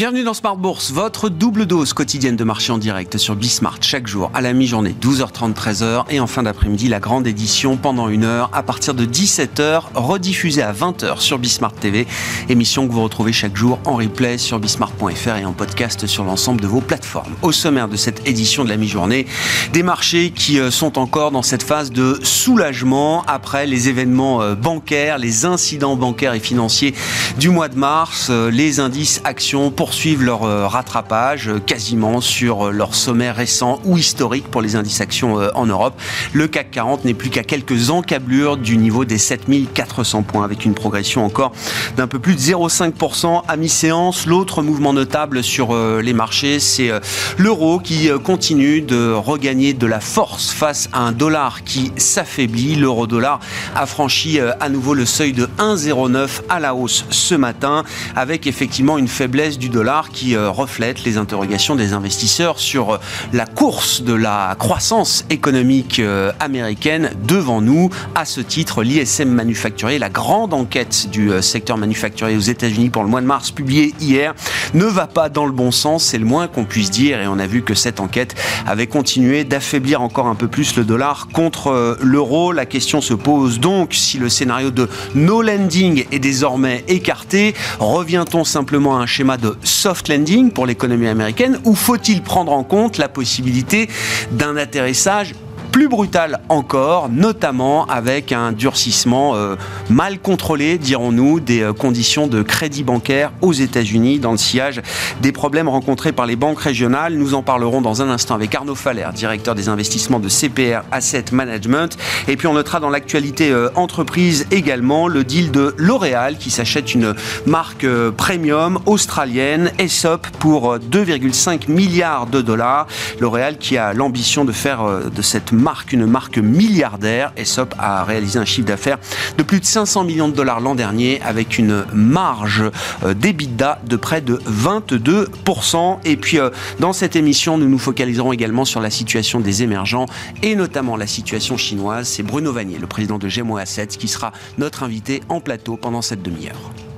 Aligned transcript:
Bienvenue 0.00 0.24
dans 0.24 0.32
Smart 0.32 0.56
Bourse, 0.56 0.92
votre 0.92 1.28
double 1.28 1.66
dose 1.66 1.92
quotidienne 1.92 2.34
de 2.34 2.42
marché 2.42 2.72
en 2.72 2.78
direct 2.78 3.18
sur 3.18 3.36
Bismart 3.36 3.82
chaque 3.82 4.06
jour 4.06 4.30
à 4.32 4.40
la 4.40 4.54
mi-journée 4.54 4.96
12h30 4.98 5.52
13h 5.52 6.04
et 6.08 6.20
en 6.20 6.26
fin 6.26 6.42
d'après-midi 6.42 6.88
la 6.88 7.00
grande 7.00 7.26
édition 7.26 7.76
pendant 7.76 8.08
une 8.08 8.24
heure 8.24 8.48
à 8.54 8.62
partir 8.62 8.94
de 8.94 9.04
17h 9.04 9.82
rediffusée 9.92 10.62
à 10.62 10.72
20h 10.72 11.20
sur 11.20 11.38
Bismart 11.38 11.74
TV, 11.74 12.06
émission 12.48 12.88
que 12.88 12.92
vous 12.94 13.02
retrouvez 13.02 13.34
chaque 13.34 13.54
jour 13.54 13.78
en 13.84 13.96
replay 13.96 14.38
sur 14.38 14.58
bismart.fr 14.58 15.36
et 15.36 15.44
en 15.44 15.52
podcast 15.52 16.06
sur 16.06 16.24
l'ensemble 16.24 16.62
de 16.62 16.66
vos 16.66 16.80
plateformes. 16.80 17.34
Au 17.42 17.52
sommaire 17.52 17.86
de 17.86 17.96
cette 17.96 18.26
édition 18.26 18.64
de 18.64 18.70
la 18.70 18.78
mi-journée, 18.78 19.26
des 19.74 19.82
marchés 19.82 20.30
qui 20.30 20.58
euh, 20.60 20.70
sont 20.70 20.98
encore 20.98 21.30
dans 21.30 21.42
cette 21.42 21.62
phase 21.62 21.92
de 21.92 22.18
soulagement 22.22 23.22
après 23.26 23.66
les 23.66 23.90
événements 23.90 24.40
euh, 24.40 24.54
bancaires, 24.54 25.18
les 25.18 25.44
incidents 25.44 25.96
bancaires 25.96 26.32
et 26.32 26.40
financiers 26.40 26.94
du 27.38 27.50
mois 27.50 27.68
de 27.68 27.76
mars, 27.76 28.28
euh, 28.30 28.50
les 28.50 28.80
indices 28.80 29.20
actions 29.24 29.70
pour 29.70 29.89
leur 30.20 30.44
euh, 30.44 30.66
rattrapage 30.66 31.48
euh, 31.48 31.58
quasiment 31.58 32.20
sur 32.20 32.68
euh, 32.68 32.70
leur 32.70 32.94
sommet 32.94 33.30
récent 33.30 33.80
ou 33.84 33.98
historique 33.98 34.48
pour 34.48 34.62
les 34.62 34.76
indices 34.76 35.00
actions 35.00 35.36
en 35.54 35.66
Europe. 35.66 35.94
Le 36.32 36.46
CAC 36.48 36.70
40 36.70 37.04
n'est 37.04 37.14
plus 37.14 37.30
qu'à 37.30 37.42
quelques 37.42 37.90
encablures 37.90 38.56
du 38.56 38.76
niveau 38.76 39.04
des 39.04 39.18
7400 39.18 40.22
points 40.22 40.44
avec 40.44 40.64
une 40.64 40.74
progression 40.74 41.24
encore 41.24 41.52
d'un 41.96 42.06
peu 42.06 42.18
plus 42.18 42.34
de 42.34 42.40
0,5% 42.40 43.42
à 43.46 43.56
mi-séance. 43.56 44.26
L'autre 44.26 44.62
mouvement 44.62 44.92
notable 44.92 45.42
sur 45.42 45.74
les 45.74 46.12
marchés, 46.12 46.60
c'est 46.60 46.90
l'euro 47.38 47.78
qui 47.78 48.10
continue 48.22 48.80
de 48.80 49.12
regagner 49.12 49.72
de 49.72 49.86
la 49.86 50.00
force 50.00 50.50
face 50.50 50.88
à 50.92 51.00
un 51.00 51.12
dollar 51.12 51.64
qui 51.64 51.92
s'affaiblit. 51.96 52.76
L'euro-dollar 52.76 53.40
a 53.74 53.86
franchi 53.86 54.38
à 54.38 54.68
nouveau 54.68 54.94
le 54.94 55.06
seuil 55.06 55.32
de 55.32 55.48
1,09 55.58 56.42
à 56.48 56.60
la 56.60 56.74
hausse 56.74 57.04
ce 57.10 57.34
matin 57.34 57.84
avec 58.14 58.46
effectivement 58.46 58.98
une 58.98 59.08
faiblesse 59.08 59.58
du 59.58 59.68
dollar 59.68 59.79
qui 60.12 60.36
euh, 60.36 60.50
reflète 60.50 61.04
les 61.04 61.16
interrogations 61.16 61.74
des 61.74 61.94
investisseurs 61.94 62.58
sur 62.58 62.94
euh, 62.94 62.98
la 63.32 63.46
course 63.46 64.02
de 64.02 64.12
la 64.12 64.54
croissance 64.58 65.24
économique 65.30 66.00
euh, 66.00 66.32
américaine 66.38 67.12
devant 67.26 67.62
nous. 67.62 67.88
À 68.14 68.26
ce 68.26 68.42
titre, 68.42 68.82
l'ISM 68.82 69.30
manufacturier, 69.30 69.98
la 69.98 70.10
grande 70.10 70.52
enquête 70.52 71.08
du 71.10 71.30
secteur 71.40 71.78
manufacturier 71.78 72.36
aux 72.36 72.40
États-Unis 72.40 72.90
pour 72.90 73.02
le 73.02 73.08
mois 73.08 73.22
de 73.22 73.26
mars, 73.26 73.50
publiée 73.50 73.94
hier, 74.00 74.34
ne 74.74 74.84
va 74.84 75.06
pas 75.06 75.28
dans 75.30 75.46
le 75.46 75.52
bon 75.52 75.70
sens, 75.70 76.04
c'est 76.04 76.18
le 76.18 76.26
moins 76.26 76.46
qu'on 76.46 76.64
puisse 76.64 76.90
dire. 76.90 77.20
Et 77.20 77.26
on 77.26 77.38
a 77.38 77.46
vu 77.46 77.62
que 77.62 77.74
cette 77.74 78.00
enquête 78.00 78.34
avait 78.66 78.86
continué 78.86 79.44
d'affaiblir 79.44 80.02
encore 80.02 80.26
un 80.26 80.34
peu 80.34 80.48
plus 80.48 80.76
le 80.76 80.84
dollar 80.84 81.28
contre 81.32 81.96
l'euro. 82.02 82.52
La 82.52 82.66
question 82.66 83.00
se 83.00 83.14
pose 83.14 83.60
donc 83.60 83.94
si 83.94 84.18
le 84.18 84.28
scénario 84.28 84.70
de 84.70 84.88
no 85.14 85.40
lending 85.40 86.04
est 86.12 86.18
désormais 86.18 86.84
écarté. 86.88 87.54
Revient-on 87.78 88.44
simplement 88.44 88.98
à 88.98 89.02
un 89.02 89.06
schéma 89.06 89.36
de 89.36 89.56
soft 89.62 90.08
landing 90.08 90.50
pour 90.50 90.66
l'économie 90.66 91.08
américaine 91.08 91.58
ou 91.64 91.74
faut-il 91.74 92.22
prendre 92.22 92.52
en 92.52 92.64
compte 92.64 92.98
la 92.98 93.08
possibilité 93.08 93.88
d'un 94.32 94.56
atterrissage 94.56 95.34
plus 95.70 95.88
brutal 95.88 96.40
encore, 96.48 97.08
notamment 97.08 97.86
avec 97.86 98.32
un 98.32 98.52
durcissement 98.52 99.36
euh, 99.36 99.56
mal 99.88 100.18
contrôlé, 100.18 100.78
dirons-nous, 100.78 101.40
des 101.40 101.62
euh, 101.62 101.72
conditions 101.72 102.26
de 102.26 102.42
crédit 102.42 102.82
bancaire 102.82 103.32
aux 103.40 103.52
États-Unis 103.52 104.18
dans 104.18 104.32
le 104.32 104.36
sillage 104.36 104.82
des 105.20 105.32
problèmes 105.32 105.68
rencontrés 105.68 106.12
par 106.12 106.26
les 106.26 106.36
banques 106.36 106.60
régionales. 106.60 107.14
Nous 107.14 107.34
en 107.34 107.42
parlerons 107.42 107.80
dans 107.80 108.02
un 108.02 108.10
instant 108.10 108.34
avec 108.34 108.54
Arnaud 108.54 108.74
Faller, 108.74 109.06
directeur 109.14 109.54
des 109.54 109.68
investissements 109.68 110.18
de 110.18 110.28
CPR 110.28 110.82
Asset 110.90 111.26
Management. 111.32 111.96
Et 112.26 112.36
puis 112.36 112.46
on 112.46 112.54
notera 112.54 112.80
dans 112.80 112.90
l'actualité 112.90 113.50
euh, 113.50 113.70
entreprise 113.76 114.46
également 114.50 115.06
le 115.08 115.24
deal 115.24 115.50
de 115.52 115.74
L'Oréal 115.76 116.36
qui 116.38 116.50
s'achète 116.50 116.94
une 116.94 117.14
marque 117.46 117.86
premium 118.16 118.80
australienne, 118.86 119.70
ESOP, 119.78 120.26
pour 120.38 120.76
2,5 120.78 121.70
milliards 121.70 122.26
de 122.26 122.42
dollars. 122.42 122.86
L'Oréal 123.20 123.56
qui 123.58 123.78
a 123.78 123.92
l'ambition 123.92 124.44
de 124.44 124.52
faire 124.52 124.80
de 125.14 125.22
cette 125.22 125.52
marque, 125.52 125.59
une 125.92 126.06
marque 126.06 126.38
milliardaire. 126.38 127.32
Aesop 127.36 127.74
a 127.78 128.04
réalisé 128.04 128.38
un 128.38 128.44
chiffre 128.44 128.66
d'affaires 128.66 128.98
de 129.38 129.42
plus 129.42 129.60
de 129.60 129.64
500 129.64 130.04
millions 130.04 130.28
de 130.28 130.34
dollars 130.34 130.60
l'an 130.60 130.74
dernier 130.74 131.20
avec 131.22 131.58
une 131.58 131.84
marge 131.92 132.64
euh, 133.04 133.14
d'EBITDA 133.14 133.80
de 133.86 133.96
près 133.96 134.20
de 134.20 134.36
22%. 134.48 135.98
Et 136.04 136.16
puis 136.16 136.38
euh, 136.38 136.50
dans 136.78 136.92
cette 136.92 137.16
émission, 137.16 137.58
nous 137.58 137.68
nous 137.68 137.78
focaliserons 137.78 138.32
également 138.32 138.64
sur 138.64 138.80
la 138.80 138.90
situation 138.90 139.40
des 139.40 139.62
émergents 139.62 140.06
et 140.42 140.54
notamment 140.54 140.96
la 140.96 141.06
situation 141.06 141.56
chinoise. 141.56 142.08
C'est 142.08 142.22
Bruno 142.22 142.52
Vanier, 142.52 142.78
le 142.78 142.86
président 142.86 143.18
de 143.18 143.28
Gemo 143.28 143.56
Assets, 143.56 143.86
qui 143.86 144.08
sera 144.08 144.32
notre 144.58 144.82
invité 144.82 145.22
en 145.28 145.40
plateau 145.40 145.76
pendant 145.76 146.02
cette 146.02 146.22
demi-heure. 146.22 146.89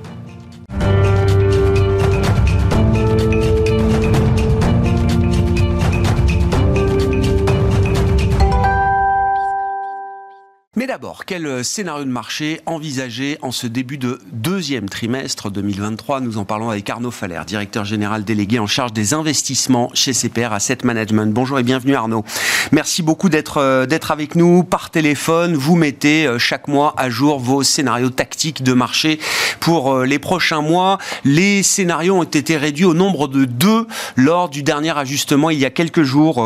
Mais 10.75 10.87
d'abord, 10.87 11.25
quel 11.25 11.45
euh, 11.45 11.61
scénario 11.61 12.03
de 12.03 12.09
marché 12.09 12.59
envisagé 12.65 13.37
en 13.43 13.51
ce 13.51 13.67
début 13.67 13.99
de 13.99 14.19
deuxième 14.31 14.89
trimestre 14.89 15.51
2023 15.51 16.19
Nous 16.19 16.39
en 16.39 16.45
parlons 16.45 16.71
avec 16.71 16.89
Arnaud 16.89 17.11
Faller, 17.11 17.41
directeur 17.45 17.85
général 17.85 18.23
délégué 18.23 18.57
en 18.57 18.65
charge 18.65 18.91
des 18.91 19.13
investissements 19.13 19.91
chez 19.93 20.13
CPR 20.13 20.51
Asset 20.51 20.79
Management. 20.83 21.31
Bonjour 21.31 21.59
et 21.59 21.63
bienvenue 21.63 21.93
Arnaud. 21.93 22.25
Merci 22.71 23.03
beaucoup 23.03 23.29
d'être 23.29 23.57
euh, 23.57 23.85
d'être 23.85 24.09
avec 24.09 24.33
nous 24.33 24.63
par 24.63 24.89
téléphone. 24.89 25.53
Vous 25.53 25.75
mettez 25.75 26.25
euh, 26.25 26.39
chaque 26.39 26.67
mois 26.67 26.95
à 26.97 27.07
jour 27.11 27.37
vos 27.37 27.61
scénarios 27.61 28.09
tactiques 28.09 28.63
de 28.63 28.73
marché 28.73 29.19
pour 29.59 29.99
les 29.99 30.17
prochains 30.17 30.61
mois. 30.61 30.97
Les 31.23 31.61
scénarios 31.61 32.15
ont 32.15 32.23
été 32.23 32.57
réduits 32.57 32.85
au 32.85 32.95
nombre 32.95 33.27
de 33.27 33.45
deux 33.45 33.85
lors 34.15 34.49
du 34.49 34.63
dernier 34.63 34.97
ajustement 34.97 35.51
il 35.51 35.59
y 35.59 35.65
a 35.65 35.69
quelques 35.69 36.01
jours, 36.01 36.43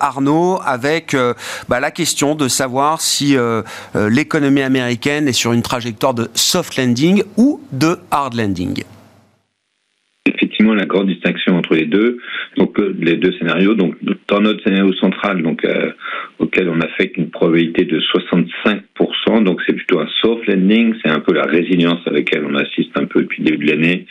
Arnaud, 0.00 0.60
avec 0.64 1.16
bah, 1.68 1.80
la 1.80 1.90
question 1.90 2.34
de 2.34 2.48
savoir 2.48 3.00
si 3.00 3.36
l'économie 3.94 4.62
américaine 4.62 5.28
est 5.28 5.32
sur 5.32 5.52
une 5.52 5.62
trajectoire 5.62 6.14
de 6.14 6.28
soft 6.34 6.76
landing 6.76 7.22
ou 7.36 7.60
de 7.72 7.96
hard 8.10 8.34
landing 8.34 8.84
effectivement 10.28 10.74
la 10.74 10.86
grande 10.86 11.08
distinction 11.08 11.56
entre 11.56 11.74
les 11.74 11.86
deux, 11.86 12.18
donc 12.56 12.78
euh, 12.78 12.94
les 13.00 13.16
deux 13.16 13.32
scénarios. 13.38 13.74
Donc 13.74 13.94
dans 14.28 14.40
notre 14.40 14.62
scénario 14.62 14.92
central, 14.94 15.42
donc 15.42 15.64
euh, 15.64 15.90
auquel 16.38 16.68
on 16.68 16.80
a 16.80 16.88
fait 16.96 17.12
une 17.16 17.30
probabilité 17.30 17.84
de 17.84 18.00
65%, 18.00 19.44
donc 19.44 19.60
c'est 19.66 19.72
plutôt 19.72 20.00
un 20.00 20.08
soft 20.20 20.46
landing, 20.46 20.94
c'est 21.02 21.10
un 21.10 21.20
peu 21.20 21.34
la 21.34 21.44
résilience 21.44 22.00
à 22.06 22.10
laquelle 22.10 22.44
on 22.44 22.54
assiste 22.54 22.96
un 22.96 23.06
peu 23.06 23.22
depuis 23.22 23.42
le 23.42 23.50
début 23.50 23.66
de 23.66 23.70
l'année, 23.72 24.06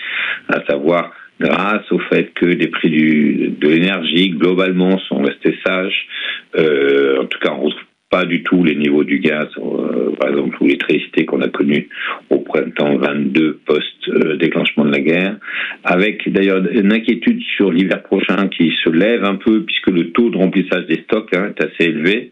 à 0.49 0.63
savoir 0.65 1.11
grâce 1.39 1.91
au 1.91 1.99
fait 1.99 2.33
que 2.33 2.45
les 2.45 2.67
prix 2.67 2.89
du, 2.89 3.53
de 3.59 3.67
l'énergie 3.67 4.31
globalement 4.31 4.97
sont 5.07 5.21
restés 5.21 5.55
sages. 5.65 6.07
en 6.55 7.25
tout 7.25 7.39
cas, 7.39 7.51
on 7.51 7.61
retrouve 7.61 7.86
pas 8.09 8.25
du 8.25 8.41
tout 8.43 8.63
les 8.63 8.75
niveaux 8.75 9.03
du 9.03 9.19
gaz, 9.19 9.47
euh, 9.57 10.11
par 10.17 10.29
exemple, 10.29 10.55
ou 10.61 10.65
l'électricité 10.65 11.25
qu'on 11.25 11.41
a 11.41 11.49
connu 11.49 11.89
au 12.29 12.39
printemps 12.39 12.97
22 12.97 13.59
post-déclenchement 13.65 14.85
de 14.85 14.91
la 14.91 15.01
guerre, 15.01 15.35
avec 15.83 16.31
d'ailleurs 16.31 16.63
une 16.71 16.93
inquiétude 16.93 17.41
sur 17.55 17.71
l'hiver 17.71 18.01
prochain 18.03 18.47
qui 18.47 18.71
se 18.83 18.89
lève 18.89 19.25
un 19.25 19.35
peu 19.35 19.63
puisque 19.63 19.89
le 19.89 20.11
taux 20.11 20.29
de 20.29 20.37
remplissage 20.37 20.85
des 20.87 21.01
stocks 21.03 21.33
hein, 21.35 21.49
est 21.49 21.63
assez 21.63 21.89
élevé 21.89 22.31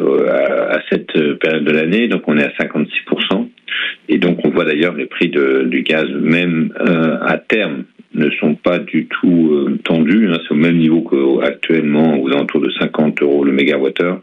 euh, 0.00 0.28
à, 0.28 0.80
cette 0.90 1.12
période 1.38 1.64
de 1.64 1.72
l'année, 1.72 2.08
donc 2.08 2.26
on 2.26 2.36
est 2.36 2.44
à 2.44 2.50
56%. 2.50 3.48
Et 4.08 4.18
donc 4.18 4.44
on 4.44 4.50
voit 4.50 4.64
d'ailleurs 4.64 4.94
les 4.94 5.06
prix 5.06 5.28
de, 5.28 5.62
du 5.64 5.82
gaz, 5.82 6.08
même 6.10 6.72
euh, 6.80 7.18
à 7.20 7.38
terme, 7.38 7.84
ne 8.14 8.30
sont 8.30 8.54
pas 8.54 8.78
du 8.78 9.06
tout 9.06 9.78
tendus, 9.84 10.28
hein, 10.28 10.38
c'est 10.42 10.54
au 10.54 10.58
même 10.58 10.76
niveau 10.76 11.02
qu'actuellement, 11.02 12.20
aux 12.20 12.28
alentours 12.32 12.60
de 12.60 12.70
50 12.70 13.22
euros 13.22 13.44
le 13.44 13.52
mégawattheure. 13.52 14.20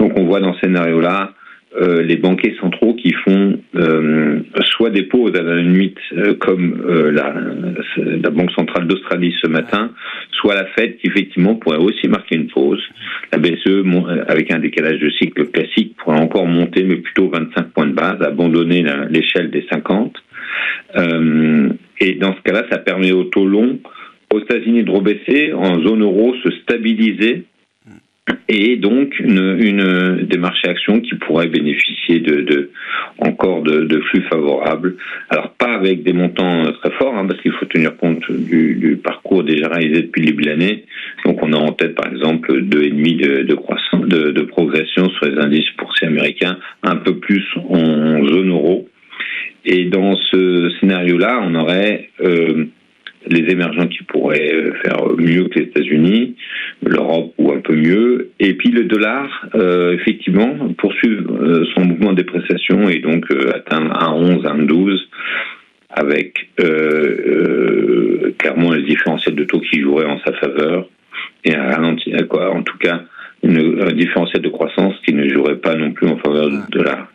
Donc 0.00 0.18
on 0.18 0.24
voit 0.24 0.40
dans 0.40 0.54
ce 0.54 0.60
scénario-là 0.60 1.34
euh, 1.80 2.02
les 2.02 2.16
banquiers 2.16 2.56
centraux 2.60 2.94
qui 2.94 3.12
font 3.12 3.60
euh, 3.76 4.40
soit 4.64 4.90
des 4.90 5.04
pauses 5.04 5.36
à 5.36 5.42
la 5.42 5.56
limite 5.56 5.98
euh, 6.16 6.34
comme 6.34 6.82
la, 7.12 7.32
la, 7.96 8.30
Banque 8.30 8.50
centrale 8.52 8.88
d'Australie 8.88 9.32
ce 9.40 9.46
matin, 9.46 9.92
soit 10.32 10.56
la 10.56 10.64
Fed 10.66 10.96
qui 10.96 11.06
effectivement 11.06 11.54
pourrait 11.54 11.78
aussi 11.78 12.08
marquer 12.08 12.36
une 12.36 12.48
pause. 12.48 12.82
La 13.30 13.38
BCE 13.38 13.84
avec 14.26 14.50
un 14.52 14.58
décalage 14.58 14.98
de 14.98 15.10
cycle 15.10 15.46
classique 15.50 15.94
pourrait 15.98 16.18
encore 16.18 16.46
monter 16.46 16.82
mais 16.82 16.96
plutôt 16.96 17.28
25 17.28 17.68
points 17.68 17.86
de 17.86 17.92
base, 17.92 18.20
abandonner 18.20 18.84
l'échelle 19.10 19.50
des 19.50 19.64
50. 19.70 20.16
et 22.00 22.14
dans 22.14 22.34
ce 22.34 22.40
cas-là, 22.42 22.64
ça 22.68 22.78
permet 22.78 23.12
au 23.12 23.24
taux 23.24 23.46
long 23.46 23.78
aux 24.32 24.40
États-Unis 24.40 24.84
de 24.84 24.90
rebaisser, 24.90 25.52
en 25.52 25.80
zone 25.82 26.02
euro 26.02 26.34
se 26.42 26.50
stabiliser 26.62 27.44
et 28.48 28.76
donc 28.76 29.18
une, 29.20 29.56
une, 29.60 30.26
des 30.26 30.38
marchés 30.38 30.68
actions 30.68 31.00
qui 31.00 31.14
pourraient 31.14 31.48
bénéficier 31.48 32.20
de, 32.20 32.40
de 32.42 32.70
encore 33.18 33.62
de, 33.62 33.84
de, 33.84 34.00
flux 34.00 34.22
favorables. 34.22 34.96
Alors 35.28 35.52
pas 35.52 35.74
avec 35.74 36.02
des 36.02 36.12
montants 36.12 36.70
très 36.72 36.90
forts, 36.92 37.16
hein, 37.16 37.26
parce 37.26 37.40
qu'il 37.40 37.52
faut 37.52 37.66
tenir 37.66 37.96
compte 37.96 38.30
du, 38.30 38.74
du, 38.74 38.96
parcours 38.96 39.44
déjà 39.44 39.68
réalisé 39.68 40.02
depuis 40.02 40.22
le 40.22 40.26
début 40.26 40.44
de 40.44 40.48
l'année. 40.50 40.84
Donc 41.24 41.42
on 41.42 41.52
a 41.52 41.56
en 41.56 41.72
tête 41.72 41.94
par 41.94 42.10
exemple 42.10 42.62
deux 42.62 42.82
et 42.82 42.90
demi 42.90 43.14
de, 43.14 43.42
de 43.42 43.54
croissance, 43.54 44.06
de, 44.06 44.30
de, 44.30 44.42
progression 44.42 45.08
sur 45.10 45.26
les 45.26 45.38
indices 45.38 45.70
boursiers 45.78 46.08
américains, 46.08 46.58
un 46.82 46.96
peu 46.96 47.16
plus 47.16 47.44
en 47.68 48.24
zone 48.26 48.50
euro. 48.50 48.88
Et 49.64 49.84
dans 49.84 50.16
ce 50.16 50.70
scénario-là, 50.80 51.40
on 51.44 51.54
aurait 51.54 52.08
euh, 52.22 52.64
les 53.26 53.50
émergents 53.50 53.86
qui 53.86 54.02
pourraient 54.04 54.52
euh, 54.52 54.72
faire 54.82 54.96
mieux 55.16 55.44
que 55.48 55.58
les 55.58 55.66
États-Unis, 55.66 56.36
l'Europe 56.82 57.34
ou 57.38 57.52
un 57.52 57.60
peu 57.60 57.74
mieux, 57.74 58.30
et 58.38 58.54
puis 58.54 58.70
le 58.70 58.84
dollar, 58.84 59.48
euh, 59.54 59.92
effectivement, 59.92 60.54
poursuit 60.78 61.10
euh, 61.10 61.64
son 61.74 61.84
mouvement 61.84 62.12
de 62.12 62.22
dépréciation 62.22 62.88
et 62.88 63.00
donc 63.00 63.26
atteindre 63.54 63.92
un 64.02 64.12
11, 64.12 64.46
un 64.46 64.58
12, 64.58 65.08
avec 65.90 66.48
clairement 68.38 68.72
les 68.72 68.82
différentiels 68.82 69.34
de 69.34 69.44
taux 69.44 69.60
qui 69.60 69.80
joueraient 69.80 70.06
en 70.06 70.20
sa 70.20 70.32
faveur 70.34 70.88
et 71.44 71.54
un 71.54 71.96
quoi, 72.28 72.54
en 72.54 72.62
tout 72.62 72.78
cas 72.78 73.02
une, 73.42 73.82
un 73.82 73.92
différentiel 73.92 74.42
de 74.42 74.48
croissance 74.50 74.94
qui 75.04 75.12
ne 75.14 75.28
jouerait 75.28 75.56
pas 75.56 75.74
non 75.74 75.90
plus 75.90 76.06
en 76.06 76.16
faveur 76.18 76.48
du 76.48 76.58
dollar. 76.70 77.08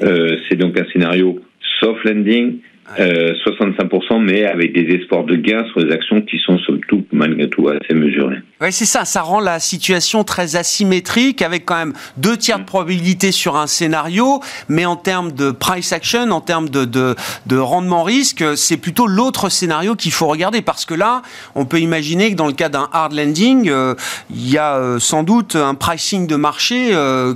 C'est 0.00 0.56
donc 0.56 0.78
un 0.78 0.84
scénario 0.92 1.40
soft 1.80 2.04
landing, 2.04 2.58
65%, 2.98 4.14
euh, 4.14 4.18
mais 4.18 4.44
avec 4.44 4.72
des 4.72 4.94
espoirs 4.94 5.24
de 5.24 5.36
gains 5.36 5.64
sur 5.70 5.80
les 5.80 5.92
actions 5.92 6.20
qui 6.22 6.38
sont 6.38 6.58
somme 6.58 6.80
toute, 6.88 7.06
malgré 7.12 7.48
tout, 7.48 7.68
assez 7.68 7.94
mesurés. 7.94 8.38
Oui, 8.60 8.72
c'est 8.72 8.84
ça. 8.84 9.04
Ça 9.04 9.22
rend 9.22 9.40
la 9.40 9.60
situation 9.60 10.24
très 10.24 10.56
asymétrique, 10.56 11.42
avec 11.42 11.64
quand 11.64 11.76
même 11.76 11.92
deux 12.16 12.36
tiers 12.36 12.58
de 12.58 12.64
probabilité 12.64 13.32
sur 13.32 13.56
un 13.56 13.66
scénario, 13.66 14.40
mais 14.68 14.84
en 14.84 14.96
termes 14.96 15.32
de 15.32 15.50
price 15.50 15.92
action, 15.92 16.30
en 16.30 16.40
termes 16.40 16.68
de, 16.68 16.84
de, 16.84 17.56
rendement 17.56 18.02
risque, 18.02 18.44
c'est 18.56 18.76
plutôt 18.76 19.06
l'autre 19.06 19.48
scénario 19.48 19.94
qu'il 19.94 20.12
faut 20.12 20.26
regarder, 20.26 20.62
parce 20.62 20.84
que 20.84 20.94
là, 20.94 21.22
on 21.54 21.64
peut 21.64 21.80
imaginer 21.80 22.30
que 22.30 22.36
dans 22.36 22.46
le 22.46 22.52
cas 22.52 22.68
d'un 22.68 22.88
hard 22.92 23.12
landing, 23.12 23.68
euh, 23.68 23.94
il 24.30 24.50
y 24.50 24.58
a 24.58 24.76
euh, 24.76 24.98
sans 24.98 25.22
doute 25.22 25.56
un 25.56 25.74
pricing 25.74 26.26
de 26.26 26.36
marché 26.36 26.90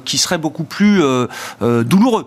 qui 0.04 0.18
serait 0.18 0.38
beaucoup 0.38 0.64
plus 0.64 1.00
douloureux. 1.60 2.26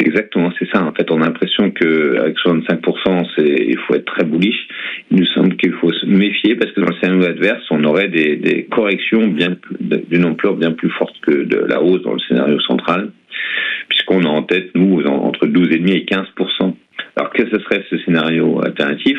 Exactement, 0.00 0.49
En 0.74 0.92
fait, 0.92 1.10
on 1.10 1.20
a 1.22 1.26
l'impression 1.26 1.70
qu'avec 1.70 2.36
65%, 2.36 3.24
il 3.38 3.78
faut 3.78 3.94
être 3.94 4.04
très 4.04 4.24
bullish. 4.24 4.68
Il 5.10 5.18
nous 5.18 5.26
semble 5.26 5.56
qu'il 5.56 5.72
faut 5.72 5.92
se 5.92 6.06
méfier 6.06 6.54
parce 6.54 6.70
que 6.72 6.80
dans 6.80 6.88
le 6.88 6.96
scénario 7.00 7.24
adverse, 7.24 7.64
on 7.70 7.82
aurait 7.84 8.08
des, 8.08 8.66
corrections 8.70 9.26
d'une 9.26 10.24
ampleur 10.24 10.54
bien 10.54 10.72
plus 10.72 10.90
forte 10.90 11.14
que 11.22 11.44
de 11.44 11.56
la 11.56 11.82
hausse 11.82 12.02
dans 12.02 12.12
le 12.12 12.20
scénario 12.20 12.60
central, 12.60 13.10
puisqu'on 13.88 14.22
a 14.22 14.28
en 14.28 14.42
tête, 14.42 14.70
nous, 14.74 15.02
entre 15.06 15.46
12,5 15.46 15.90
et 15.90 16.04
15%. 16.04 16.74
Alors, 17.16 17.32
que 17.32 17.48
ce 17.50 17.58
serait 17.60 17.84
ce 17.90 17.98
scénario 17.98 18.62
alternatif? 18.64 19.18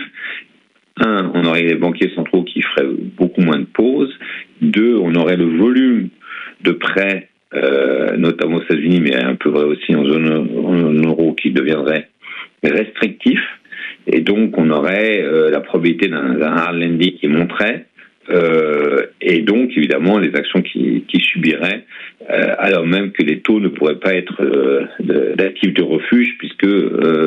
Un, 0.97 1.31
on 1.33 1.45
aurait 1.45 1.63
les 1.63 1.75
banquiers 1.75 2.11
centraux 2.15 2.43
qui 2.43 2.61
feraient 2.61 2.87
beaucoup 3.17 3.41
moins 3.41 3.59
de 3.59 3.65
pauses. 3.65 4.13
Deux, 4.61 4.95
on 4.97 5.15
aurait 5.15 5.37
le 5.37 5.57
volume 5.57 6.09
de 6.63 6.71
prêts 6.71 7.30
notamment 8.31 8.57
aux 8.57 8.63
États-Unis, 8.63 9.01
mais 9.01 9.15
un 9.15 9.35
peu 9.35 9.49
vrai 9.49 9.65
aussi 9.65 9.95
en 9.95 10.05
zone 10.05 11.05
euro, 11.05 11.33
qui 11.33 11.51
deviendrait 11.51 12.07
restrictif. 12.63 13.39
Et 14.07 14.21
donc, 14.21 14.57
on 14.57 14.69
aurait 14.69 15.21
euh, 15.21 15.49
la 15.51 15.59
probabilité 15.59 16.07
d'un 16.07 16.41
hard 16.41 16.79
qui 17.19 17.27
monterait, 17.27 17.85
euh, 18.29 19.05
et 19.19 19.39
donc 19.41 19.71
évidemment 19.75 20.19
les 20.19 20.33
actions 20.35 20.61
qui, 20.61 21.03
subiraient, 21.19 21.83
euh, 22.29 22.55
alors 22.57 22.85
même 22.85 23.11
que 23.11 23.23
les 23.23 23.39
taux 23.39 23.59
ne 23.59 23.67
pourraient 23.67 23.99
pas 23.99 24.13
être 24.13 24.37
d'actifs 25.35 25.73
de 25.73 25.83
refuge, 25.83 26.35
puisque 26.39 26.67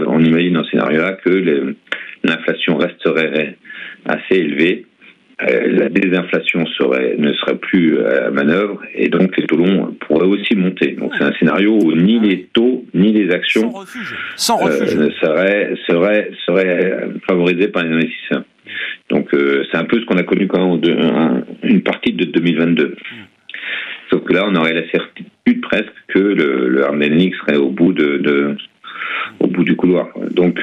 on 0.07 0.21
imagine 0.21 0.55
dans 0.55 0.65
ce 0.65 0.71
scénario-là 0.71 1.13
que 1.25 1.75
l'inflation 2.25 2.77
resterait 2.77 3.57
assez 4.07 4.37
élevée 4.37 4.87
la 5.41 5.89
désinflation 5.89 6.65
serait, 6.67 7.17
ne 7.19 7.33
serait 7.35 7.57
plus 7.57 7.99
à 8.01 8.31
manœuvre 8.31 8.81
et 8.95 9.09
donc 9.09 9.37
les 9.37 9.47
taux 9.47 9.57
longs 9.57 9.95
pourraient 10.01 10.27
aussi 10.27 10.55
monter. 10.55 10.93
Donc 10.93 11.13
c'est 11.19 11.25
un 11.25 11.33
scénario 11.39 11.73
où 11.73 11.93
ni 11.93 12.21
les 12.21 12.45
taux 12.53 12.85
ni 12.95 13.13
les 13.13 13.33
actions 13.33 13.73
Sans 14.37 14.57
refuge. 14.57 14.97
Euh, 14.97 15.11
seraient, 15.21 15.75
seraient, 15.87 16.31
seraient 16.47 17.09
favorisés 17.27 17.69
par 17.69 17.83
les 17.83 17.95
investisseurs. 17.95 18.45
Donc 19.11 19.35
euh, 19.35 19.65
c'est 19.71 19.79
un 19.79 19.85
peu 19.85 20.01
ce 20.01 20.07
qu'on 20.07 20.19
a 20.19 20.23
connu 20.23 20.47
quand 20.47 20.79
même 20.79 21.45
une 21.63 21.83
partie 21.83 22.13
de 22.13 22.25
2022. 22.25 22.97
Sauf 24.11 24.23
que 24.23 24.33
là, 24.33 24.45
on 24.47 24.55
aurait 24.55 24.75
la 24.75 24.89
certitude 24.91 25.61
presque 25.63 25.93
que 26.09 26.19
le, 26.19 26.69
le 26.69 26.83
serait 26.83 27.57
au 27.57 27.71
bout 27.71 27.93
de, 27.93 28.19
de, 28.19 28.57
au 29.41 29.49
bout 29.49 29.65
du 29.65 29.75
couloir. 29.75 30.09
Donc 30.31 30.61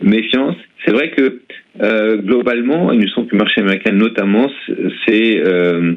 méfiance. 0.00 0.56
C'est 0.84 0.92
vrai 0.92 1.10
que 1.10 1.40
euh, 1.80 2.16
globalement, 2.16 2.92
il 2.92 3.00
nous 3.00 3.08
semble 3.08 3.28
que 3.28 3.36
le 3.36 3.38
marché 3.38 3.60
américain, 3.60 3.92
notamment, 3.92 4.50
c'est 5.06 5.42
euh, 5.44 5.94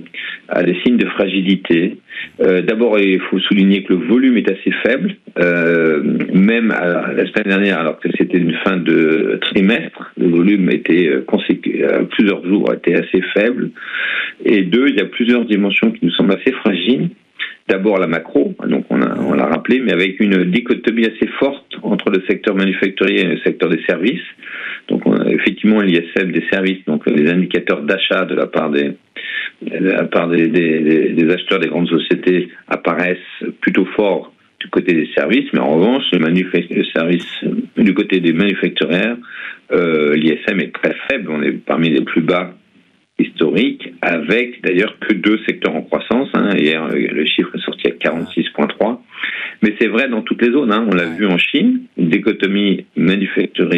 a 0.47 0.63
des 0.63 0.75
signes 0.83 0.97
de 0.97 1.07
fragilité. 1.07 1.97
Euh, 2.41 2.61
D'abord, 2.61 2.99
il 2.99 3.19
faut 3.21 3.39
souligner 3.39 3.83
que 3.83 3.93
le 3.93 4.05
volume 4.05 4.37
est 4.37 4.49
assez 4.49 4.71
faible, 4.83 5.15
euh, 5.39 6.03
même 6.33 6.69
la 6.69 7.25
semaine 7.27 7.47
dernière, 7.47 7.79
alors 7.79 7.99
que 7.99 8.09
c'était 8.17 8.37
une 8.37 8.53
fin 8.63 8.77
de 8.77 9.39
trimestre, 9.41 10.11
le 10.17 10.27
volume 10.27 10.69
était 10.69 11.07
euh, 11.07 11.25
à 11.89 12.03
plusieurs 12.05 12.45
jours 12.45 12.73
était 12.73 12.95
assez 12.95 13.21
faible. 13.33 13.71
Et 14.43 14.63
deux, 14.63 14.87
il 14.89 14.95
y 14.95 15.01
a 15.01 15.05
plusieurs 15.05 15.45
dimensions 15.45 15.91
qui 15.91 16.05
nous 16.05 16.11
semblent 16.11 16.33
assez 16.33 16.51
fragiles. 16.51 17.09
D'abord 17.71 18.00
la 18.00 18.07
macro, 18.07 18.53
donc 18.68 18.83
on 18.89 18.97
l'a 18.97 19.45
rappelé, 19.45 19.79
mais 19.79 19.94
avec 19.94 20.19
une 20.19 20.44
dichotomie 20.51 21.06
assez 21.06 21.27
forte 21.39 21.73
entre 21.83 22.09
le 22.09 22.21
secteur 22.27 22.53
manufacturier 22.53 23.21
et 23.21 23.27
le 23.27 23.38
secteur 23.38 23.69
des 23.69 23.81
services. 23.88 24.27
Donc 24.89 25.06
on 25.06 25.13
a 25.13 25.29
effectivement 25.29 25.79
l'ISM 25.79 26.33
des 26.33 26.44
services, 26.51 26.83
donc 26.85 27.06
les 27.06 27.31
indicateurs 27.31 27.81
d'achat 27.83 28.25
de 28.25 28.35
la 28.35 28.47
part 28.47 28.71
des 28.71 28.91
de 29.62 29.89
la 29.89 30.03
part 30.03 30.27
des, 30.27 31.31
acheteurs 31.31 31.59
des 31.59 31.69
grandes 31.69 31.88
sociétés 31.88 32.50
apparaissent 32.68 33.18
plutôt 33.62 33.85
forts 33.95 34.33
du 34.59 34.67
côté 34.67 34.94
des 34.94 35.09
services, 35.15 35.47
mais 35.53 35.59
en 35.59 35.69
revanche, 35.69 36.03
le, 36.12 36.83
service 36.94 37.45
du 37.77 37.94
côté 37.94 38.19
des 38.19 38.33
manufacturiers, 38.33 39.13
euh, 39.71 40.13
l'ISM 40.15 40.59
est 40.59 40.74
très 40.74 40.94
faible. 41.09 41.31
On 41.31 41.41
est 41.41 41.53
parmi 41.53 41.89
les 41.89 42.01
plus 42.01 42.21
bas 42.21 42.53
historiques, 43.21 43.94
avec 44.01 44.62
d'ailleurs 44.63 44.97
que 45.00 45.13
deux 45.13 45.39
secteurs 45.45 45.75
en 45.75 45.81
croissance. 45.81 46.29
Hein. 46.33 46.56
Hier, 46.57 46.88
le 46.89 47.25
chiffre 47.25 47.56
est 47.56 47.62
sorti 47.62 47.88
à 47.88 47.91
46,3. 47.91 49.00
Mais 49.62 49.75
c'est 49.79 49.88
vrai 49.88 50.09
dans 50.09 50.21
toutes 50.21 50.41
les 50.41 50.51
zones. 50.51 50.71
Hein. 50.71 50.88
On 50.91 50.95
l'a 50.95 51.06
vu 51.06 51.27
en 51.27 51.38
Chine, 51.38 51.81
une 51.97 52.09
dichotomie 52.09 52.85
manufacture 52.95 53.69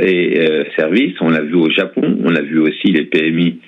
et 0.00 0.40
euh, 0.40 0.64
services. 0.76 1.14
On 1.20 1.30
l'a 1.30 1.42
vu 1.42 1.54
au 1.54 1.70
Japon. 1.70 2.18
On 2.24 2.34
a 2.34 2.42
vu 2.42 2.58
aussi 2.58 2.88
les 2.88 3.04
PMI 3.04 3.60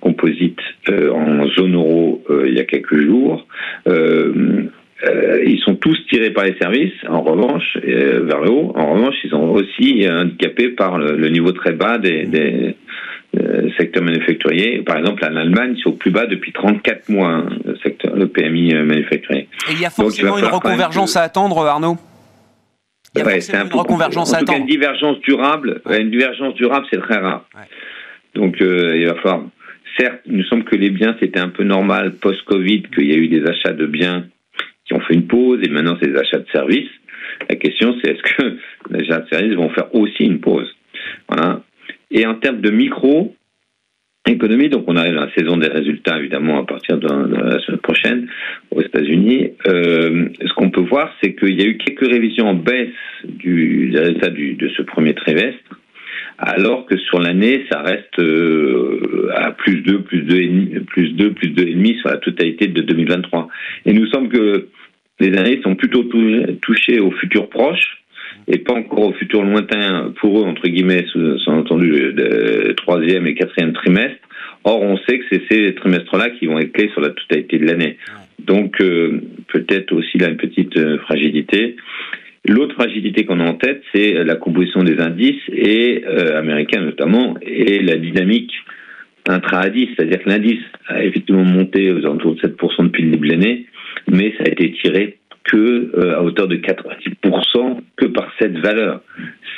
composites 0.00 0.60
euh, 0.90 1.10
en 1.10 1.48
zone 1.48 1.74
euro 1.74 2.22
euh, 2.30 2.44
il 2.46 2.54
y 2.54 2.60
a 2.60 2.64
quelques 2.64 3.00
jours. 3.00 3.46
ils 3.88 5.60
sont 5.64 5.74
tous 5.76 5.98
tirés 6.08 6.30
par 6.30 6.44
les 6.44 6.54
services, 6.60 6.94
en 7.08 7.22
revanche, 7.22 7.76
vers 7.82 8.40
le 8.40 8.50
haut. 8.50 8.72
En 8.76 8.94
revanche, 8.94 9.16
ils 9.24 9.30
sont 9.30 9.48
aussi 9.48 10.08
handicapés 10.08 10.68
par 10.68 10.98
le, 10.98 11.28
niveau 11.28 11.52
très 11.52 11.72
bas 11.72 11.98
des 11.98 12.76
euh, 13.38 13.70
secteur 13.76 14.02
manufacturier. 14.02 14.82
Par 14.82 14.98
exemple, 14.98 15.24
en 15.24 15.36
Allemagne, 15.36 15.76
c'est 15.76 15.88
au 15.88 15.92
plus 15.92 16.10
bas 16.10 16.26
depuis 16.26 16.52
34 16.52 17.08
mois, 17.08 17.28
hein, 17.28 17.48
le, 17.64 17.76
secteur, 17.76 18.14
le 18.14 18.28
PMI 18.28 18.74
euh, 18.74 18.84
manufacturier. 18.84 19.48
Et 19.68 19.72
il 19.72 19.80
y 19.80 19.84
a 19.84 19.90
forcément 19.90 20.38
une 20.38 20.44
reconvergence 20.44 21.16
à 21.16 21.22
attendre, 21.22 21.58
Arnaud? 21.64 21.96
Il 23.14 23.20
y 23.20 23.22
a 23.22 23.40
c'est 23.40 23.56
une 23.56 23.72
reconvergence 23.72 24.34
à 24.34 24.38
attendre. 24.38 24.58
Une 24.58 24.66
divergence 24.66 25.18
durable, 25.20 25.80
une 25.90 26.10
divergence 26.10 26.54
durable, 26.54 26.86
c'est 26.90 27.00
très 27.00 27.18
rare. 27.18 27.46
Donc, 28.34 28.60
euh, 28.60 28.96
il 28.96 29.06
va 29.06 29.14
falloir. 29.16 29.42
Certes, 29.98 30.20
il 30.26 30.36
nous 30.36 30.44
semble 30.44 30.64
que 30.64 30.76
les 30.76 30.90
biens, 30.90 31.16
c'était 31.20 31.40
un 31.40 31.48
peu 31.48 31.64
normal 31.64 32.12
post-Covid, 32.16 32.82
qu'il 32.94 33.06
y 33.06 33.14
a 33.14 33.16
eu 33.16 33.28
des 33.28 33.46
achats 33.46 33.72
de 33.72 33.86
biens 33.86 34.26
qui 34.84 34.94
ont 34.94 35.00
fait 35.00 35.14
une 35.14 35.26
pause, 35.26 35.60
et 35.62 35.68
maintenant, 35.68 35.96
c'est 36.00 36.10
des 36.10 36.18
achats 36.18 36.38
de 36.38 36.48
services. 36.52 36.90
La 37.48 37.56
question, 37.56 37.96
c'est 38.00 38.12
est-ce 38.12 38.34
que 38.34 38.58
les 38.90 39.04
achats 39.04 39.20
de 39.20 39.28
services 39.28 39.54
vont 39.54 39.70
faire 39.70 39.94
aussi 39.94 40.24
une 40.24 40.40
pause? 40.40 40.68
Voilà. 41.28 41.62
Et 42.10 42.26
en 42.26 42.34
termes 42.34 42.60
de 42.60 42.70
micro, 42.70 43.34
économie, 44.26 44.68
donc 44.68 44.84
on 44.86 44.96
arrive 44.96 45.16
à 45.16 45.26
la 45.26 45.34
saison 45.34 45.56
des 45.56 45.68
résultats 45.68 46.18
évidemment 46.18 46.60
à 46.60 46.66
partir 46.66 46.98
de, 46.98 47.06
la 47.06 47.60
semaine 47.60 47.80
prochaine 47.80 48.28
aux 48.70 48.82
États-Unis. 48.82 49.52
Euh, 49.66 50.28
ce 50.44 50.52
qu'on 50.54 50.70
peut 50.70 50.82
voir, 50.82 51.14
c'est 51.22 51.34
qu'il 51.34 51.60
y 51.60 51.62
a 51.62 51.66
eu 51.66 51.78
quelques 51.78 52.08
révisions 52.08 52.48
en 52.48 52.54
baisse 52.54 52.88
du, 53.24 53.90
des 53.90 54.00
résultats 54.00 54.30
de 54.30 54.68
ce 54.76 54.82
premier 54.82 55.14
trimestre, 55.14 55.80
alors 56.38 56.86
que 56.86 56.96
sur 56.98 57.20
l'année, 57.20 57.64
ça 57.70 57.82
reste 57.82 58.18
euh, 58.18 59.30
à 59.34 59.52
plus 59.52 59.80
2, 59.82 60.02
plus 60.02 60.22
2, 60.22 60.80
plus 60.86 61.12
2, 61.12 61.32
plus 61.32 61.50
2,5 61.50 62.00
sur 62.00 62.08
la 62.10 62.18
totalité 62.18 62.66
de 62.66 62.82
2023. 62.82 63.48
Et 63.86 63.92
nous 63.92 64.06
semble 64.08 64.28
que 64.28 64.68
les 65.18 65.36
années 65.38 65.60
sont 65.62 65.76
plutôt 65.76 66.04
touchées 66.60 67.00
au 67.00 67.10
futur 67.12 67.48
proche, 67.48 68.04
et 68.48 68.58
pas 68.58 68.74
encore 68.74 69.08
au 69.08 69.12
futur 69.12 69.42
lointain 69.42 70.12
pour 70.20 70.40
eux, 70.40 70.44
entre 70.44 70.68
guillemets, 70.68 71.04
sous, 71.12 71.50
entendu 71.50 71.88
le, 71.88 72.74
troisième 72.74 73.26
et 73.26 73.34
quatrième 73.34 73.72
trimestre. 73.72 74.16
Or, 74.64 74.82
on 74.82 74.96
sait 74.98 75.18
que 75.18 75.24
c'est 75.30 75.42
ces 75.50 75.74
trimestres-là 75.74 76.30
qui 76.30 76.46
vont 76.46 76.58
être 76.58 76.72
clés 76.72 76.90
sur 76.92 77.00
la 77.00 77.10
totalité 77.10 77.58
de 77.58 77.66
l'année. 77.66 77.98
Donc, 78.38 78.80
euh, 78.80 79.20
peut-être 79.48 79.92
aussi 79.92 80.18
là 80.18 80.28
une 80.28 80.36
petite 80.36 80.76
euh, 80.76 80.98
fragilité. 80.98 81.76
L'autre 82.48 82.74
fragilité 82.74 83.24
qu'on 83.24 83.40
a 83.40 83.44
en 83.44 83.54
tête, 83.54 83.82
c'est 83.92 84.24
la 84.24 84.36
composition 84.36 84.84
des 84.84 85.00
indices, 85.00 85.42
et 85.52 86.04
euh, 86.06 86.38
américains 86.38 86.80
notamment, 86.80 87.36
et 87.42 87.80
la 87.80 87.96
dynamique 87.96 88.52
intra-indice, 89.28 89.88
c'est-à-dire 89.96 90.22
que 90.22 90.28
l'indice 90.28 90.62
a 90.86 91.04
effectivement 91.04 91.44
monté 91.44 91.90
aux 91.90 91.98
alentours 91.98 92.36
de 92.36 92.40
7% 92.40 92.84
depuis 92.84 93.04
le 93.04 93.10
début 93.10 93.28
de 93.28 93.32
l'année, 93.32 93.66
mais 94.08 94.32
ça 94.38 94.44
a 94.44 94.48
été 94.48 94.72
tiré 94.80 95.18
que 95.46 95.90
euh, 95.96 96.16
à 96.16 96.22
hauteur 96.22 96.48
de 96.48 96.56
90% 96.56 97.80
que 97.96 98.06
par 98.06 98.32
cette 98.38 98.58
valeur. 98.58 99.00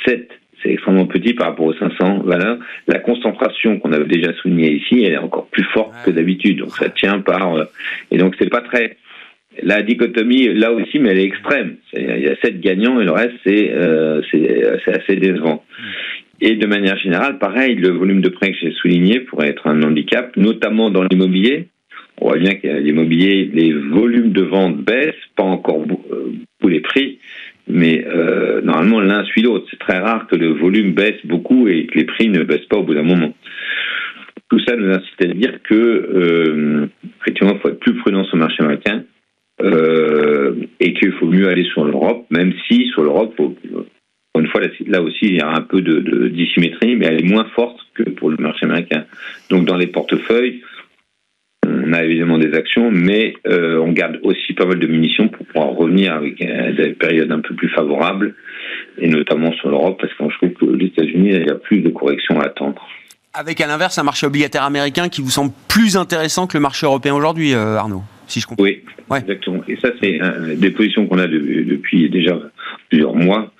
7, 0.05 0.29
c'est 0.61 0.71
extrêmement 0.71 1.05
petit 1.05 1.33
par 1.33 1.47
rapport 1.47 1.65
aux 1.65 1.73
500 1.73 2.19
valeurs. 2.23 2.57
La 2.87 2.99
concentration 2.99 3.79
qu'on 3.79 3.91
avait 3.91 4.05
déjà 4.05 4.33
soulignée 4.33 4.73
ici, 4.73 5.03
elle 5.03 5.13
est 5.13 5.17
encore 5.17 5.47
plus 5.47 5.63
forte 5.63 5.93
que 6.05 6.11
d'habitude. 6.11 6.59
Donc 6.59 6.75
ça 6.75 6.89
tient 6.89 7.19
par 7.19 7.67
et 8.11 8.17
donc 8.17 8.35
c'est 8.39 8.49
pas 8.49 8.61
très 8.61 8.97
la 9.63 9.81
dichotomie, 9.81 10.53
là 10.53 10.71
aussi, 10.71 10.99
mais 10.99 11.09
elle 11.09 11.19
est 11.19 11.25
extrême. 11.25 11.75
Il 11.93 12.03
y 12.03 12.27
a 12.27 12.35
sept 12.41 12.59
gagnants 12.59 13.01
et 13.01 13.05
le 13.05 13.11
reste, 13.11 13.33
c'est 13.43 13.71
euh, 13.73 14.21
assez 14.87 15.15
décevant. 15.15 15.63
Et 16.41 16.55
de 16.55 16.65
manière 16.65 16.97
générale, 16.97 17.37
pareil, 17.37 17.75
le 17.75 17.89
volume 17.89 18.21
de 18.21 18.29
prêts 18.29 18.51
que 18.51 18.57
j'ai 18.61 18.71
souligné 18.71 19.19
pourrait 19.19 19.49
être 19.49 19.67
un 19.67 19.81
handicap, 19.83 20.35
notamment 20.37 20.89
dans 20.89 21.03
l'immobilier. 21.03 21.67
On 22.21 22.27
voit 22.29 22.37
bien 22.37 22.55
que 22.55 22.67
l'immobilier, 22.67 23.49
les 23.53 23.73
volumes 23.73 24.31
de 24.31 24.41
vente 24.41 24.77
baissent, 24.77 25.15
pas 25.35 25.43
encore 25.43 25.85
euh, 26.11 26.33
pour 26.59 26.69
les 26.69 26.81
prix, 26.81 27.19
mais 27.67 28.05
euh, 28.05 28.61
normalement 28.61 28.99
l'un 28.99 29.23
suit 29.25 29.41
l'autre. 29.41 29.67
C'est 29.69 29.79
très 29.79 29.99
rare 29.99 30.27
que 30.27 30.35
le 30.35 30.49
volume 30.49 30.93
baisse 30.93 31.25
beaucoup 31.25 31.67
et 31.67 31.85
que 31.85 31.97
les 31.97 32.05
prix 32.05 32.27
ne 32.27 32.43
baissent 32.43 32.65
pas 32.65 32.77
au 32.77 32.83
bout 32.83 32.93
d'un 32.95 33.03
moment. 33.03 33.33
Tout 34.49 34.59
ça 34.67 34.75
nous 34.75 34.89
incite 34.89 35.21
à 35.21 35.27
dire 35.27 35.59
que, 35.63 35.75
euh, 35.75 36.87
effectivement, 37.21 37.53
il 37.53 37.59
faut 37.59 37.69
être 37.69 37.79
plus 37.79 37.95
prudent 37.95 38.23
sur 38.25 38.35
le 38.35 38.41
marché 38.41 38.63
américain 38.63 39.03
euh, 39.61 40.55
et 40.79 40.93
qu'il 40.93 41.11
faut 41.13 41.27
mieux 41.27 41.47
aller 41.47 41.65
sur 41.65 41.85
l'Europe, 41.85 42.25
même 42.31 42.53
si 42.67 42.87
sur 42.87 43.03
l'Europe, 43.03 43.39
une 44.37 44.47
fois 44.47 44.61
là 44.87 45.01
aussi, 45.01 45.25
il 45.25 45.35
y 45.35 45.41
a 45.41 45.49
un 45.49 45.61
peu 45.61 45.81
de, 45.81 46.29
dissymétrie, 46.29 46.95
mais 46.95 47.05
elle 47.05 47.19
est 47.19 47.29
moins 47.29 47.45
forte 47.55 47.79
que 47.93 48.03
pour 48.03 48.29
le 48.29 48.37
marché 48.37 48.65
américain. 48.65 49.05
Donc 49.49 49.65
dans 49.65 49.75
les 49.75 49.87
portefeuilles, 49.87 50.61
on 51.69 51.93
a 51.93 52.03
évidemment 52.03 52.37
des 52.37 52.53
actions, 52.53 52.91
mais 52.91 53.33
euh, 53.47 53.79
on 53.79 53.91
garde 53.91 54.19
aussi 54.23 54.53
pas 54.53 54.65
mal 54.65 54.79
de 54.79 54.87
munitions 54.87 55.27
pour 55.27 55.45
pouvoir 55.45 55.69
revenir 55.69 56.13
avec 56.13 56.41
euh, 56.41 56.73
des 56.73 56.93
périodes 56.93 57.31
un 57.31 57.39
peu 57.39 57.53
plus 57.55 57.69
favorables, 57.69 58.35
et 58.97 59.07
notamment 59.07 59.51
sur 59.53 59.69
l'Europe, 59.69 59.99
parce 60.01 60.13
que 60.13 60.23
je 60.29 60.37
trouve 60.37 60.53
que 60.53 60.75
les 60.77 60.87
États-Unis, 60.87 61.29
il 61.33 61.47
y 61.47 61.49
a 61.49 61.55
plus 61.55 61.81
de 61.81 61.89
corrections 61.89 62.39
à 62.39 62.45
attendre. 62.45 62.81
Avec 63.33 63.61
à 63.61 63.67
l'inverse 63.67 63.97
un 63.97 64.03
marché 64.03 64.25
obligataire 64.25 64.63
américain 64.63 65.07
qui 65.07 65.21
vous 65.21 65.29
semble 65.29 65.51
plus 65.67 65.97
intéressant 65.97 66.47
que 66.47 66.57
le 66.57 66.61
marché 66.61 66.85
européen 66.85 67.13
aujourd'hui, 67.13 67.53
Arnaud 67.53 68.01
si 68.27 68.39
je 68.39 68.45
comprends. 68.45 68.63
Oui, 68.63 68.83
exactement. 69.11 69.63
Et 69.67 69.75
ça, 69.77 69.89
c'est 69.99 70.19
des 70.55 70.69
positions 70.69 71.07
qu'on 71.07 71.17
a 71.17 71.25
depuis 71.27 72.11
déjà 72.11 72.39
plusieurs 72.89 73.15
mois. 73.15 73.51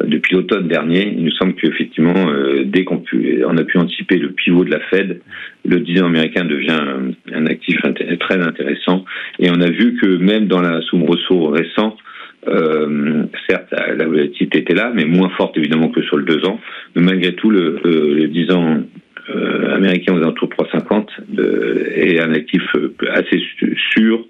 Euh, 0.00 0.04
depuis 0.06 0.34
l'automne 0.34 0.68
dernier, 0.68 1.08
il 1.08 1.24
nous 1.24 1.32
semble 1.32 1.54
qu'effectivement, 1.54 2.28
euh, 2.28 2.64
dès 2.64 2.84
qu'on 2.84 3.02
on 3.46 3.56
a 3.56 3.64
pu 3.64 3.78
anticiper 3.78 4.16
le 4.16 4.30
pivot 4.30 4.64
de 4.64 4.70
la 4.70 4.80
Fed, 4.80 5.20
le 5.64 5.80
10 5.80 6.02
ans 6.02 6.06
américain 6.06 6.44
devient 6.44 6.80
un 7.32 7.46
actif 7.46 7.78
très 8.20 8.40
intéressant. 8.40 9.04
Et 9.38 9.50
on 9.50 9.60
a 9.60 9.70
vu 9.70 9.96
que 10.00 10.06
même 10.16 10.46
dans 10.46 10.60
la 10.60 10.80
soubresaut 10.82 11.48
récent, 11.48 11.96
euh, 12.46 13.24
certes, 13.48 13.72
la 13.72 14.06
volatilité 14.06 14.58
était 14.58 14.74
là, 14.74 14.92
mais 14.94 15.04
moins 15.04 15.28
forte 15.30 15.56
évidemment 15.56 15.88
que 15.88 16.02
sur 16.02 16.16
le 16.16 16.24
2 16.24 16.46
ans. 16.46 16.60
Mais 16.94 17.02
malgré 17.02 17.34
tout, 17.34 17.50
le, 17.50 17.80
le 17.84 18.28
10 18.28 18.50
ans 18.52 18.82
euh, 19.34 19.74
américain 19.74 20.14
aux 20.14 20.22
alentours 20.22 20.48
de 20.48 20.54
3,50 20.54 21.06
est 21.96 22.18
un 22.18 22.32
actif 22.32 22.62
euh, 22.76 22.94
assez 23.10 23.42
sûr 23.92 24.24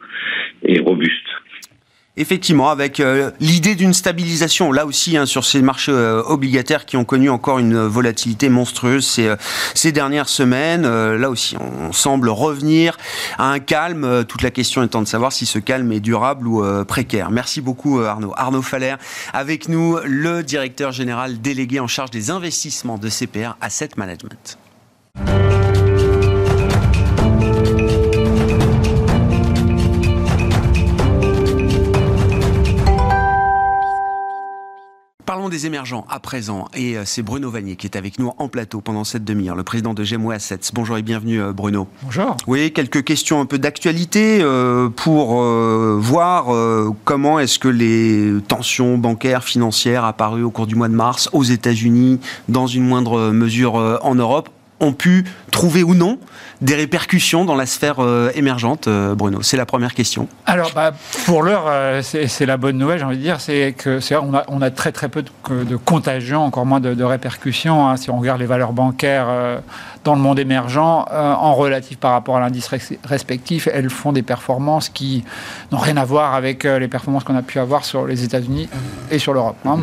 et 0.65 0.81
robuste. 0.81 1.29
Effectivement, 2.19 2.69
avec 2.69 3.01
euh, 3.01 3.31
l'idée 3.41 3.75
d'une 3.75 3.95
stabilisation, 3.95 4.73
là 4.73 4.85
aussi, 4.85 5.17
hein, 5.17 5.25
sur 5.25 5.45
ces 5.45 5.63
marchés 5.63 5.93
obligataires 5.93 6.85
qui 6.85 6.97
ont 6.97 7.05
connu 7.05 7.31
encore 7.31 7.59
une 7.59 7.79
volatilité 7.79 8.49
monstrueuse 8.49 9.07
ces, 9.07 9.35
ces 9.75 9.93
dernières 9.93 10.29
semaines. 10.29 10.83
là 10.83 11.31
aussi, 11.31 11.57
on 11.57 11.93
semble 11.93 12.29
revenir 12.29 12.99
à 13.39 13.51
un 13.51 13.59
calme, 13.59 14.25
toute 14.27 14.43
la 14.43 14.51
question 14.51 14.83
étant 14.83 15.01
de 15.01 15.07
savoir 15.07 15.33
si 15.33 15.47
ce 15.47 15.59
calme 15.59 15.91
est 15.93 16.01
durable 16.01 16.47
ou 16.47 16.65
précaire. 16.85 17.31
Merci 17.31 17.61
beaucoup 17.61 18.01
Arnaud. 18.01 18.33
Arnaud 18.37 18.63
Faller, 18.63 18.97
avec 19.33 19.69
nous, 19.69 19.99
le 20.05 20.43
directeur 20.43 20.93
général 20.93 21.41
délégué 21.41 21.81
en 21.81 21.87
charge 21.87 22.11
des 22.11 22.31
investissements 22.31 22.99
de 22.99 23.09
CPR 23.09 23.57
Asset 23.61 23.91
Management. 23.97 24.59
Parlons 35.49 35.57
des 35.57 35.67
émergents 35.67 36.05
à 36.11 36.21
présent. 36.21 36.67
Et 36.75 36.99
euh, 36.99 37.05
c'est 37.07 37.23
Bruno 37.23 37.51
Vanier 37.51 37.77
qui 37.77 37.87
est 37.87 37.97
avec 37.97 38.19
nous 38.19 38.33
en 38.37 38.49
plateau 38.49 38.83
pendant 38.83 39.05
cette 39.05 39.25
demi-heure, 39.25 39.57
le 39.57 39.63
président 39.63 39.95
de 39.95 40.05
Gemway 40.05 40.35
Assets. 40.35 40.73
Bonjour 40.75 40.99
et 40.99 41.03
bienvenue, 41.03 41.41
euh, 41.41 41.53
Bruno. 41.55 41.89
Bonjour. 42.03 42.37
Oui, 42.47 42.71
quelques 42.71 43.03
questions 43.03 43.41
un 43.41 43.47
peu 43.47 43.59
d'actualité 43.59 44.41
euh, 44.43 44.91
pour 44.91 45.39
voir 45.39 46.47
comment 47.05 47.39
est-ce 47.39 47.59
que 47.59 47.69
les 47.69 48.33
tensions 48.47 48.99
bancaires, 48.99 49.43
financières 49.43 50.05
apparues 50.05 50.43
au 50.43 50.51
cours 50.51 50.67
du 50.67 50.75
mois 50.75 50.89
de 50.89 50.95
mars 50.95 51.31
aux 51.33 51.45
États-Unis, 51.45 52.21
dans 52.49 52.67
une 52.67 52.85
moindre 52.85 53.31
mesure 53.31 53.75
en 54.03 54.15
Europe, 54.15 54.51
ont 54.81 54.93
pu 54.93 55.25
trouver 55.51 55.83
ou 55.83 55.95
non 55.95 56.19
des 56.61 56.75
répercussions 56.75 57.45
dans 57.45 57.55
la 57.55 57.67
sphère 57.67 57.97
euh, 57.99 58.31
émergente, 58.35 58.89
euh, 58.89 59.15
Bruno? 59.15 59.43
C'est 59.43 59.57
la 59.57 59.67
première 59.67 59.95
question. 59.95 60.29
Alors, 60.47 60.73
bah, 60.75 60.93
pour 61.27 61.43
l'heure, 61.43 61.65
euh, 61.67 62.03
c'est 62.03 62.47
la 62.47 62.57
bonne 62.57 62.79
nouvelle, 62.79 62.99
j'ai 62.99 63.05
envie 63.05 63.17
de 63.17 63.23
dire, 63.23 63.41
c'est 63.41 63.75
que 63.77 64.01
on 64.49 64.63
a, 64.63 64.71
très 64.71 64.93
très 64.93 65.09
peu 65.09 65.23
de, 65.23 65.65
de 65.65 65.77
contagion, 65.77 66.45
encore 66.45 66.67
moins 66.67 66.81
de, 66.81 67.05
répercussions. 67.05 67.89
Hein, 67.89 67.97
si 67.97 68.11
on 68.11 68.19
regarde 68.19 68.41
les 68.41 68.47
valeurs 68.47 68.73
bancaires 68.73 69.29
dans 70.05 70.15
le 70.15 70.21
monde 70.21 70.39
émergent, 70.39 70.79
en 70.79 71.55
relatif 71.55 71.99
par 71.99 72.13
rapport 72.13 72.37
à 72.37 72.41
l'indice 72.41 72.69
respectif, 73.05 73.69
elles 73.73 73.91
font 73.91 74.13
des 74.13 74.23
performances 74.23 74.89
qui 74.89 75.25
n'ont 75.73 75.79
rien 75.79 75.97
à 75.97 76.05
voir 76.05 76.35
avec 76.35 76.65
les 76.65 76.89
performances 76.89 77.25
qu'on 77.25 77.37
a 77.37 77.43
pu 77.43 77.59
avoir 77.59 77.85
sur 77.85 78.07
les 78.07 78.25
États-Unis 78.25 78.69
et 79.11 79.19
sur 79.19 79.33
l'Europe. 79.33 79.57
Hein. 79.65 79.79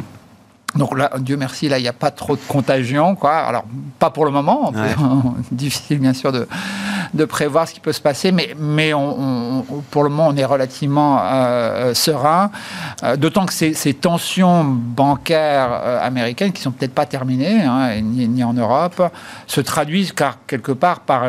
Donc 0.75 0.98
là, 0.98 1.12
Dieu 1.20 1.38
merci, 1.38 1.70
là, 1.70 1.79
il 1.79 1.84
n'y 1.84 1.88
a 1.88 1.94
pas 1.94 2.12
trop 2.12 2.36
de 2.36 2.41
contagion, 2.48 3.15
quoi. 3.15 3.36
Alors, 3.38 3.63
pas 3.98 4.10
pour 4.10 4.25
le 4.25 4.32
moment. 4.32 4.74
difficile, 5.51 6.00
bien 6.00 6.13
sûr, 6.13 6.32
de, 6.32 6.48
de 7.13 7.25
prévoir 7.25 7.67
ce 7.67 7.74
qui 7.74 7.79
peut 7.79 7.94
se 7.94 8.01
passer, 8.01 8.32
mais, 8.32 8.55
mais 8.60 8.94
on, 8.94 9.65
pour 9.91 10.03
le 10.03 10.10
moment, 10.10 10.27
on 10.27 10.36
est 10.36 10.46
relativement 10.46 11.20
euh, 11.24 11.94
serein. 11.94 12.51
Euh, 13.03 13.15
d'autant 13.15 13.46
que 13.46 13.53
ces, 13.53 13.74
ces, 13.74 13.94
tensions 13.94 14.63
bancaires 14.65 15.70
euh, 15.72 16.05
américaines, 16.05 16.51
qui 16.51 16.62
sont 16.62 16.72
peut-être 16.72 16.94
pas 16.94 17.05
terminées, 17.05 17.63
hein, 17.63 18.01
ni, 18.01 18.27
ni, 18.27 18.44
en 18.44 18.53
Europe, 18.53 19.01
se 19.48 19.62
traduisent 19.62 20.12
car 20.12 20.39
quelque 20.46 20.74
part 20.74 21.00
par 21.00 21.24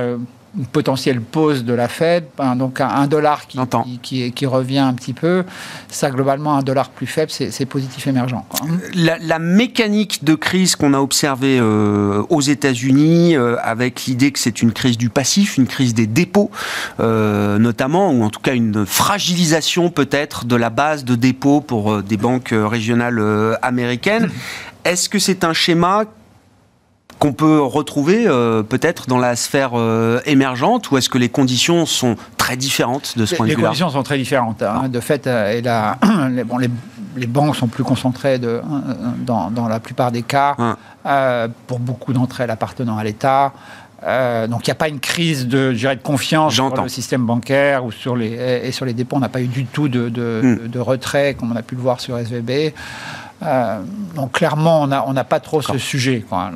une 0.56 0.66
potentielle 0.66 1.20
pause 1.20 1.64
de 1.64 1.75
la 1.75 1.88
Fed, 1.88 2.25
hein, 2.38 2.56
donc 2.56 2.80
un, 2.80 3.06
dollar 3.06 3.46
qui, 3.46 3.58
qui, 4.02 4.32
qui, 4.32 4.46
revient 4.46 4.78
un 4.78 4.94
petit 4.94 5.12
peu, 5.12 5.44
ça 5.88 6.10
globalement 6.10 6.56
un 6.56 6.62
dollar 6.62 6.88
plus 6.88 7.06
faible, 7.06 7.30
c'est 7.30 7.66
positif 7.66 8.06
émergent. 8.06 8.42
La, 8.94 9.38
mécanique 9.38 10.25
de 10.25 10.34
crise 10.34 10.76
qu'on 10.76 10.94
a 10.94 10.98
observée 10.98 11.58
euh, 11.60 12.22
aux 12.30 12.40
États-Unis, 12.40 13.36
euh, 13.36 13.56
avec 13.62 14.06
l'idée 14.06 14.32
que 14.32 14.38
c'est 14.38 14.62
une 14.62 14.72
crise 14.72 14.96
du 14.96 15.10
passif, 15.10 15.58
une 15.58 15.66
crise 15.66 15.94
des 15.94 16.06
dépôts, 16.06 16.50
euh, 17.00 17.58
notamment, 17.58 18.10
ou 18.10 18.22
en 18.22 18.30
tout 18.30 18.40
cas 18.40 18.54
une 18.54 18.86
fragilisation 18.86 19.90
peut-être 19.90 20.46
de 20.46 20.56
la 20.56 20.70
base 20.70 21.04
de 21.04 21.14
dépôt 21.14 21.60
pour 21.60 22.02
des 22.02 22.16
banques 22.16 22.52
régionales 22.52 23.58
américaines. 23.62 24.30
Est-ce 24.84 25.08
que 25.08 25.18
c'est 25.18 25.44
un 25.44 25.52
schéma 25.52 26.04
qu'on 27.18 27.32
peut 27.32 27.61
retrouver 27.61 28.25
euh, 28.26 28.62
peut-être 28.62 29.06
dans 29.06 29.18
la 29.18 29.37
sphère 29.37 29.70
euh, 29.75 30.20
émergente 30.26 30.90
ou 30.90 30.99
est-ce 30.99 31.08
que 31.08 31.18
les 31.18 31.28
conditions 31.28 31.87
sont 31.87 32.16
très 32.37 32.56
différentes 32.56 33.16
de 33.16 33.25
ce 33.25 33.35
point 33.35 33.46
de 33.46 33.52
vue-là 33.52 33.61
Les 33.61 33.66
conditions 33.66 33.90
sont 33.90 34.02
très 34.02 34.18
différentes. 34.18 34.62
Hein. 34.62 34.88
De 34.88 35.00
fait, 35.00 35.26
euh, 35.26 35.52
et 35.52 35.62
la, 35.62 35.99
les, 36.30 36.44
bon, 36.44 36.58
les, 36.58 36.68
les, 37.16 37.26
banques 37.26 37.56
sont 37.56 37.68
plus 37.68 37.85
concentrées 37.85 38.38
de, 38.38 38.61
dans, 39.18 39.50
dans, 39.50 39.68
la 39.68 39.80
plupart 39.80 40.12
des 40.12 40.23
cas, 40.23 40.56
pour 41.66 41.78
beaucoup 41.78 42.12
d'entre 42.12 42.40
elles 42.40 42.50
appartenant 42.50 42.99
à 42.99 43.04
l'État. 43.04 43.52
donc 44.02 44.66
il 44.66 44.68
n'y 44.68 44.73
a 44.73 44.76
pas 44.76 44.88
une 44.88 45.00
crise 45.00 45.46
de, 45.46 45.73
de 45.73 46.02
confiance 46.02 46.54
sur 46.54 46.82
le 46.82 46.88
système 46.88 47.25
bancaire 47.25 47.85
ou 47.85 47.92
sur 47.92 48.16
les, 48.16 48.61
et 48.64 48.73
sur 48.73 48.85
les 48.85 48.92
dépôts. 48.92 49.16
On 49.16 49.20
n'a 49.20 49.30
pas 49.30 49.40
eu 49.40 49.46
du 49.46 49.64
tout 49.64 49.88
de, 49.88 50.11
de, 50.11 50.40
hmm. 50.42 50.68
de 50.68 50.78
retrait 50.78 51.35
comme 51.35 51.52
on 51.52 51.56
a 51.56 51.62
pu 51.62 51.75
le 51.75 51.80
voir 51.80 52.00
sur 52.00 52.18
SVB. 52.18 52.75
Euh, 53.43 53.81
donc 54.14 54.33
clairement, 54.33 54.83
on 54.83 54.87
n'a 54.87 55.05
on 55.07 55.14
pas 55.25 55.40
trop 55.40 55.61
ce 55.61 55.76
sujet. 55.78 56.25
Quoi, 56.26 56.50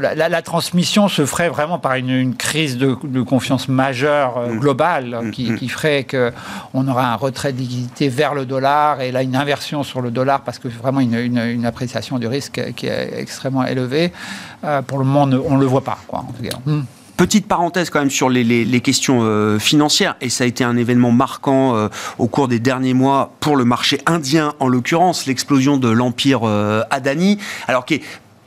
la, 0.00 0.42
transmission 0.42 1.08
se 1.08 1.24
ferait 1.24 1.48
vraiment 1.48 1.78
par 1.78 1.94
une, 1.94 2.34
crise 2.34 2.78
de, 2.78 2.94
confiance 3.22 3.68
majeure 3.68 4.38
euh, 4.38 4.54
mm. 4.54 4.58
globale 4.58 5.18
mm, 5.22 5.30
qui, 5.30 5.50
mm. 5.50 5.56
qui, 5.56 5.68
ferait 5.68 6.04
qu'on 6.04 6.88
aura 6.88 7.12
un 7.12 7.14
retrait 7.14 7.52
de 7.52 7.58
liquidité 7.58 8.08
vers 8.08 8.34
le 8.34 8.44
dollar 8.44 9.00
et 9.00 9.12
là 9.12 9.22
une 9.22 9.36
inversion 9.36 9.82
sur 9.82 10.00
le 10.00 10.10
dollar 10.10 10.40
parce 10.42 10.58
que 10.58 10.68
vraiment 10.68 11.00
une, 11.00 11.14
une, 11.14 11.66
appréciation 11.66 12.18
du 12.18 12.26
risque 12.26 12.60
qui 12.74 12.86
est 12.86 13.18
extrêmement 13.18 13.64
élevée. 13.64 14.12
Euh, 14.64 14.82
pour 14.82 14.98
le 14.98 15.04
moment, 15.04 15.22
on 15.22 15.56
ne 15.56 15.60
le 15.60 15.66
voit 15.66 15.84
pas. 15.84 15.98
Quoi, 16.08 16.20
en 16.20 16.32
tout 16.32 16.42
cas. 16.42 16.58
Petite 17.20 17.46
parenthèse 17.46 17.90
quand 17.90 17.98
même 17.98 18.08
sur 18.08 18.30
les, 18.30 18.80
questions 18.80 19.18
euh, 19.24 19.58
financières, 19.58 20.16
et 20.22 20.30
ça 20.30 20.44
a 20.44 20.46
été 20.46 20.64
un 20.64 20.78
événement 20.78 21.10
marquant 21.10 21.76
euh, 21.76 21.88
au 22.16 22.28
cours 22.28 22.48
des 22.48 22.58
derniers 22.58 22.94
mois 22.94 23.34
pour 23.40 23.56
le 23.56 23.66
marché 23.66 24.00
indien, 24.06 24.54
en 24.58 24.68
l'occurrence, 24.68 25.26
l'explosion 25.26 25.76
de 25.76 25.90
l'empire 25.90 26.48
euh, 26.48 26.80
Adani, 26.88 27.36
alors 27.68 27.84
qui 27.84 28.00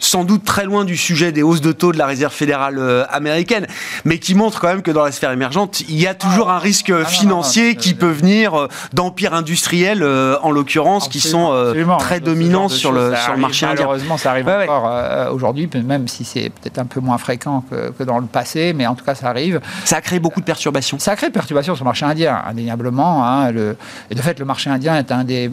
sans 0.03 0.23
doute 0.23 0.43
très 0.43 0.65
loin 0.65 0.85
du 0.85 0.97
sujet 0.97 1.31
des 1.31 1.43
hausses 1.43 1.61
de 1.61 1.71
taux 1.71 1.91
de 1.91 1.97
la 1.97 2.05
Réserve 2.05 2.33
fédérale 2.33 2.77
euh, 2.77 3.05
américaine, 3.09 3.67
mais 4.05 4.19
qui 4.19 4.35
montre 4.35 4.59
quand 4.59 4.67
même 4.67 4.81
que 4.81 4.91
dans 4.91 5.03
la 5.03 5.11
sphère 5.11 5.31
émergente, 5.31 5.81
il 5.89 5.99
y 5.99 6.07
a 6.07 6.13
toujours 6.13 6.49
un 6.49 6.59
risque 6.59 6.91
ah, 6.91 7.05
financier 7.05 7.75
qui 7.75 7.93
peut 7.93 8.11
venir 8.11 8.53
euh, 8.53 8.67
d'empires 8.93 9.33
industriels, 9.33 10.03
en 10.03 10.51
l'occurrence, 10.51 11.07
qui 11.07 11.19
sont 11.19 11.73
très 11.99 12.19
dominants 12.19 12.69
sur, 12.69 12.91
le, 12.91 13.13
sur 13.15 13.33
le 13.33 13.39
marché 13.39 13.65
indien. 13.65 13.85
Malheureusement, 13.85 14.17
ça 14.17 14.31
arrive 14.31 14.47
encore 14.47 14.89
aujourd'hui, 15.33 15.69
même 15.83 16.07
si 16.07 16.23
c'est 16.23 16.49
peut-être 16.49 16.79
un 16.79 16.85
peu 16.85 16.99
moins 16.99 17.17
fréquent 17.17 17.63
que, 17.69 17.91
que, 17.91 18.03
dans 18.03 18.19
le 18.19 18.25
passé, 18.25 18.73
mais 18.73 18.87
en 18.87 18.95
tout 18.95 19.05
cas, 19.05 19.15
ça 19.15 19.29
arrive. 19.29 19.61
Ça 19.85 19.97
a 19.97 20.01
créé 20.01 20.19
beaucoup 20.19 20.39
de 20.39 20.45
perturbations. 20.45 20.99
Ça 20.99 21.11
a 21.11 21.15
créé 21.15 21.29
perturbations 21.29 21.75
sur 21.75 21.83
le 21.83 21.89
marché 21.89 22.05
indien, 22.05 22.41
indéniablement. 22.47 23.25
Hein, 23.25 23.51
le, 23.51 23.77
et 24.09 24.15
de 24.15 24.21
fait, 24.21 24.39
le 24.39 24.45
marché 24.45 24.69
indien 24.69 24.97
est 24.97 25.11
un 25.11 25.23
des, 25.23 25.49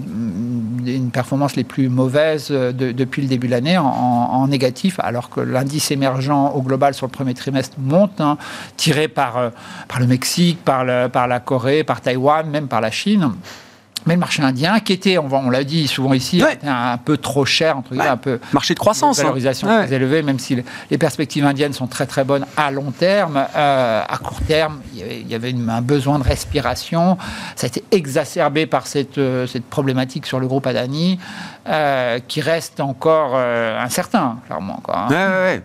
une 0.87 1.11
performance 1.11 1.57
les 1.57 1.65
plus 1.65 1.89
mauvaises 1.89 2.51
depuis 2.51 3.23
le 3.23 3.29
début 3.29 3.47
de 3.47 3.53
l'année 3.53 3.79
en, 3.79 4.40
négatif, 4.47 4.99
alors 5.01 5.31
que 5.31 5.41
l'indice 5.41 5.91
émergent 5.91 6.53
au 6.55 6.63
global 6.63 6.95
sur 6.95 7.07
le 7.07 7.13
premier 7.13 7.35
trimestre 7.35 7.77
monte, 7.79 8.21
hein, 8.21 8.37
tiré 8.77 9.09
par, 9.09 9.37
euh, 9.37 9.51
par 9.89 10.01
le 10.01 10.07
Mexique, 10.07 10.65
par, 10.65 10.85
la 10.85 11.41
Corée, 11.41 11.85
par 11.85 12.01
Taïwan, 12.01 12.49
même 12.49 12.69
par 12.69 12.81
la 12.81 12.91
Chine. 12.91 13.33
Mais 14.07 14.15
le 14.15 14.21
marché 14.21 14.43
indien, 14.43 14.81
qui 14.81 14.93
était, 14.93 15.19
on, 15.19 15.51
l'a 15.51 15.65
dit 15.65 15.87
souvent 15.87 16.15
ici, 16.15 16.43
un 16.65 16.99
peu 16.99 17.17
trop 17.17 17.45
cher, 17.45 17.77
entre 17.77 17.91
guillemets, 17.91 18.07
un 18.07 18.17
peu. 18.17 18.41
Marché 18.53 18.75
de 18.75 18.79
croissance. 18.79 19.19
Une 19.19 19.23
hein. 19.23 19.25
valorisation 19.25 19.69
très 19.69 19.93
élevée, 19.93 20.23
même 20.23 20.39
si 20.39 20.63
les 20.91 20.99
perspectives 20.99 21.45
indiennes 21.45 21.73
sont 21.73 21.87
très 21.87 22.07
très 22.07 22.25
bonnes 22.25 22.47
à 22.57 22.71
long 22.71 22.91
terme. 22.91 23.47
Euh, 23.55 24.03
à 24.09 24.19
court 24.19 24.41
terme, 24.47 24.81
il 24.95 25.29
y 25.29 25.35
avait, 25.35 25.55
un 25.69 25.83
besoin 25.83 26.19
de 26.19 26.25
respiration. 26.25 27.19
Ça 27.57 27.67
a 27.67 27.69
été 27.69 27.85
exacerbé 27.91 28.67
par 28.67 28.87
cette, 28.87 29.19
euh, 29.19 29.47
cette 29.47 29.65
problématique 29.65 30.27
sur 30.27 30.41
le 30.41 30.47
groupe 30.47 30.67
Adani, 30.67 31.19
euh, 31.69 32.19
qui 32.27 32.41
reste 32.41 32.81
encore 32.81 33.37
incertain, 33.37 34.39
clairement. 34.47 34.81
Quoi, 34.83 35.07
hein. 35.11 35.61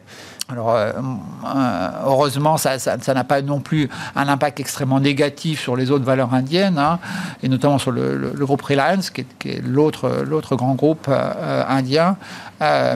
Alors, 0.48 0.75
euh, 0.75 0.92
euh, 0.92 1.90
heureusement, 2.06 2.58
ça 2.58 2.78
n'a 3.16 3.24
pas 3.24 3.42
non 3.42 3.62
plus 3.62 3.90
un 4.16 4.28
impact 4.28 4.60
extrêmement 4.60 5.00
négatif 5.00 5.60
sur 5.60 5.75
les 5.75 5.90
autres 5.90 6.06
valeurs 6.06 6.36
indiennes, 6.36 6.78
hein, 6.78 7.00
et 7.42 7.50
notamment 7.50 7.80
sur 7.80 7.90
le, 7.92 8.32
groupe 8.38 8.62
Reliance, 8.62 9.10
qui 9.10 9.22
est, 9.22 9.62
l'autre 9.66 10.56
grand 10.56 10.75
groupe 10.75 11.08
euh, 11.10 11.64
indien, 11.68 12.18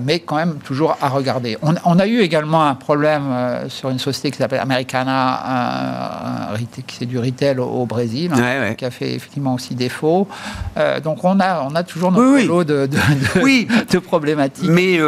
mais 0.04 0.20
quand 0.20 0.36
même 0.36 0.58
toujours 0.64 0.96
à 1.02 1.10
regarder. 1.10 1.58
On, 1.64 2.00
a 2.00 2.06
eu 2.06 2.20
également 2.20 2.66
un 2.66 2.76
problème 2.76 3.24
sur 3.68 3.90
une 3.90 4.00
société 4.00 4.32
qui 4.32 4.38
s'appelle 4.38 4.60
Americana, 4.60 6.50
qui 6.88 6.96
c'est 6.98 7.06
du 7.06 7.18
retail 7.18 7.58
au, 7.60 7.86
Brésil, 7.86 8.32
hein, 8.34 8.76
qui 8.76 8.86
a 8.86 8.92
fait 8.92 9.14
effectivement 9.16 9.56
aussi 9.56 9.74
défaut. 9.74 10.28
donc, 11.04 11.24
on 11.24 11.40
a, 11.40 11.64
on 11.64 11.76
a 11.76 11.84
toujours 11.84 12.12
notre 12.12 12.48
lot 12.48 12.64
de, 12.64 12.88
de, 12.88 14.00
problématiques. 14.00 14.70
Mais 14.70 15.00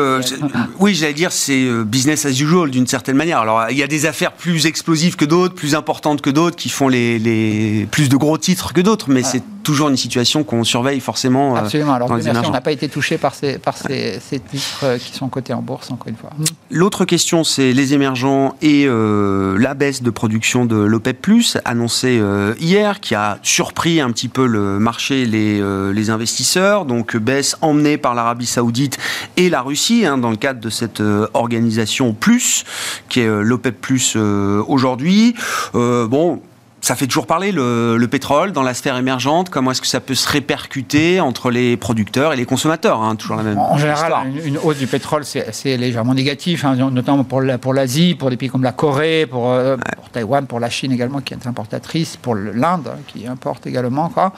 oui, 0.79 0.95
j'allais 0.95 1.13
dire, 1.13 1.31
c'est 1.31 1.69
business 1.85 2.25
usual 2.39 2.71
d'une 2.71 2.87
certaine 2.87 3.17
manière. 3.17 3.39
Alors 3.39 3.65
il 3.69 3.77
y 3.77 3.83
a 3.83 3.87
des 3.87 4.05
affaires 4.05 4.31
plus 4.31 4.65
explosives 4.65 5.15
que 5.15 5.25
d'autres, 5.25 5.55
plus 5.55 5.75
importantes 5.75 6.21
que 6.21 6.29
d'autres, 6.29 6.55
qui 6.55 6.69
font 6.69 6.87
les, 6.87 7.87
plus 7.91 8.09
de 8.09 8.17
gros 8.17 8.37
titres 8.37 8.73
que 8.73 8.81
d'autres, 8.81 9.09
mais 9.09 9.23
c'est 9.23 9.43
toujours 9.63 9.89
une 9.89 9.97
situation 9.97 10.43
qu'on 10.43 10.63
surveille 10.63 10.99
forcément. 10.99 11.55
Euh, 11.55 11.59
Absolument. 11.59 11.93
Alors, 11.93 12.11
on 12.11 12.51
n'a 12.51 12.61
pas 12.61 12.71
été 12.71 12.89
touché 12.89 13.17
par 13.17 13.35
ces, 13.35 13.57
par 13.57 13.77
ces, 13.77 14.19
titres 14.49 14.83
euh, 14.83 14.97
qui 14.97 15.13
sont 15.13 15.29
cotés 15.29 15.53
en 15.53 15.61
bourse, 15.61 15.91
encore 15.91 16.07
une 16.07 16.15
fois. 16.15 16.31
L'autre 16.69 17.05
question, 17.05 17.43
c'est 17.43 17.73
les 17.73 17.93
émergents 17.93 18.55
et 18.61 18.85
euh, 18.87 19.57
la 19.57 19.73
baisse 19.73 20.01
de 20.01 20.09
production 20.09 20.65
de 20.65 20.75
l'OPEP, 20.75 21.27
annoncée 21.65 22.21
hier, 22.59 22.99
qui 22.99 23.13
a 23.15 23.37
surpris 23.43 24.01
un 24.01 24.11
petit 24.11 24.27
peu 24.27 24.47
le 24.47 24.79
marché, 24.79 25.25
les, 25.25 25.61
les 25.93 26.09
investisseurs. 26.09 26.85
Donc, 26.85 27.15
baisse 27.15 27.57
emmenée 27.61 27.97
par 27.97 28.15
l'Arabie 28.15 28.45
Saoudite 28.45 28.97
et 29.37 29.49
la 29.49 29.61
Russie, 29.61 30.05
hein, 30.05 30.17
dans 30.17 30.31
le 30.31 30.35
cadre 30.35 30.59
de 30.59 30.69
cette 30.69 31.01
organisation 31.33 32.13
plus, 32.13 32.63
qui 33.07 33.19
est 33.19 33.27
l'OPEP 33.27 33.79
plus 33.79 34.15
aujourd'hui. 34.15 35.35
bon, 35.73 36.41
ça 36.81 36.95
fait 36.95 37.05
toujours 37.05 37.27
parler 37.27 37.51
le, 37.51 38.05
pétrole 38.09 38.51
dans 38.51 38.63
la 38.63 38.73
sphère 38.73 38.97
émergente. 38.97 39.49
Comment 39.49 39.71
est-ce 39.71 39.81
que 39.81 39.87
ça 39.87 39.99
peut 39.99 40.15
se 40.15 40.27
répercuter 40.27 41.19
entre 41.19 41.51
les 41.51 41.77
producteurs 41.77 42.33
et 42.33 42.35
les 42.35 42.45
consommateurs 42.45 43.01
hein, 43.01 43.15
Toujours 43.15 43.37
la 43.37 43.43
même. 43.43 43.57
En 43.57 43.77
général, 43.77 44.13
une, 44.43 44.57
hausse 44.57 44.77
du 44.77 44.87
pétrole, 44.87 45.23
c'est 45.23 45.77
légèrement 45.77 46.15
négatif, 46.15 46.65
hein, 46.65 46.75
notamment 46.91 47.23
pour 47.23 47.73
l'Asie, 47.73 48.15
pour, 48.15 48.31
des 48.31 48.37
pays 48.37 48.49
comme 48.49 48.63
la 48.63 48.71
Corée, 48.71 49.27
pour, 49.27 49.51
euh, 49.51 49.77
pour, 49.95 50.09
Taïwan, 50.09 50.47
pour 50.47 50.59
la 50.59 50.69
Chine 50.69 50.91
également, 50.91 51.21
qui 51.21 51.33
est 51.33 51.47
importatrice, 51.47 52.17
pour 52.17 52.35
l'Inde, 52.35 52.87
hein, 52.87 52.99
qui 53.07 53.27
importe 53.27 53.67
également. 53.67 54.09
Quoi. 54.09 54.33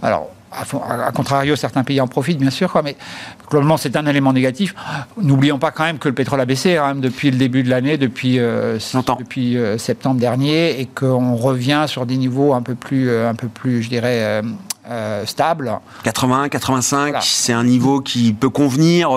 Alors, 0.00 0.30
a 0.52 1.12
contrario, 1.12 1.56
certains 1.56 1.84
pays 1.84 2.00
en 2.00 2.06
profitent, 2.06 2.38
bien 2.38 2.50
sûr, 2.50 2.70
quoi, 2.70 2.82
mais 2.82 2.96
globalement, 3.50 3.76
c'est 3.76 3.96
un 3.96 4.06
élément 4.06 4.32
négatif. 4.32 4.74
N'oublions 5.20 5.58
pas 5.58 5.70
quand 5.70 5.84
même 5.84 5.98
que 5.98 6.08
le 6.08 6.14
pétrole 6.14 6.40
a 6.40 6.44
baissé 6.44 6.76
hein, 6.76 6.94
depuis 6.94 7.30
le 7.30 7.36
début 7.36 7.62
de 7.62 7.70
l'année, 7.70 7.96
depuis, 7.96 8.38
euh, 8.38 8.78
depuis 9.18 9.56
euh, 9.56 9.78
septembre 9.78 10.20
dernier, 10.20 10.80
et 10.80 10.86
qu'on 10.86 11.36
revient 11.36 11.84
sur 11.86 12.06
des 12.06 12.16
niveaux 12.16 12.54
un 12.54 12.62
peu 12.62 12.74
plus, 12.74 13.08
euh, 13.08 13.28
un 13.28 13.34
peu 13.34 13.48
plus 13.48 13.82
je 13.82 13.88
dirais, 13.88 14.42
stables. 15.26 15.70
80, 16.02 16.48
85, 16.48 17.16
c'est 17.20 17.52
un 17.52 17.64
niveau 17.64 18.00
qui 18.00 18.32
peut 18.32 18.48
convenir 18.48 19.10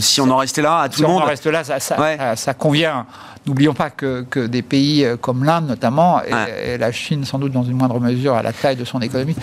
si 0.00 0.20
on 0.20 0.30
en 0.30 0.38
restait 0.38 0.62
là 0.62 0.78
à 0.78 0.88
tout 0.88 1.02
le 1.02 1.08
monde. 1.08 1.18
Si 1.18 1.22
on 1.22 1.24
en 1.24 1.28
reste 1.28 1.46
là, 1.46 2.36
ça, 2.36 2.54
convient. 2.54 3.06
N'oublions 3.46 3.74
pas 3.74 3.90
que, 3.90 4.46
des 4.46 4.62
pays 4.62 5.06
comme 5.20 5.44
l'Inde 5.44 5.66
notamment, 5.66 6.22
et, 6.22 6.76
la 6.78 6.92
Chine 6.92 7.24
sans 7.24 7.38
doute 7.38 7.52
dans 7.52 7.64
une 7.64 7.76
moindre 7.76 7.98
mesure 8.00 8.34
à 8.34 8.42
la 8.42 8.52
taille 8.52 8.76
de 8.76 8.84
son 8.84 9.00
économie, 9.00 9.36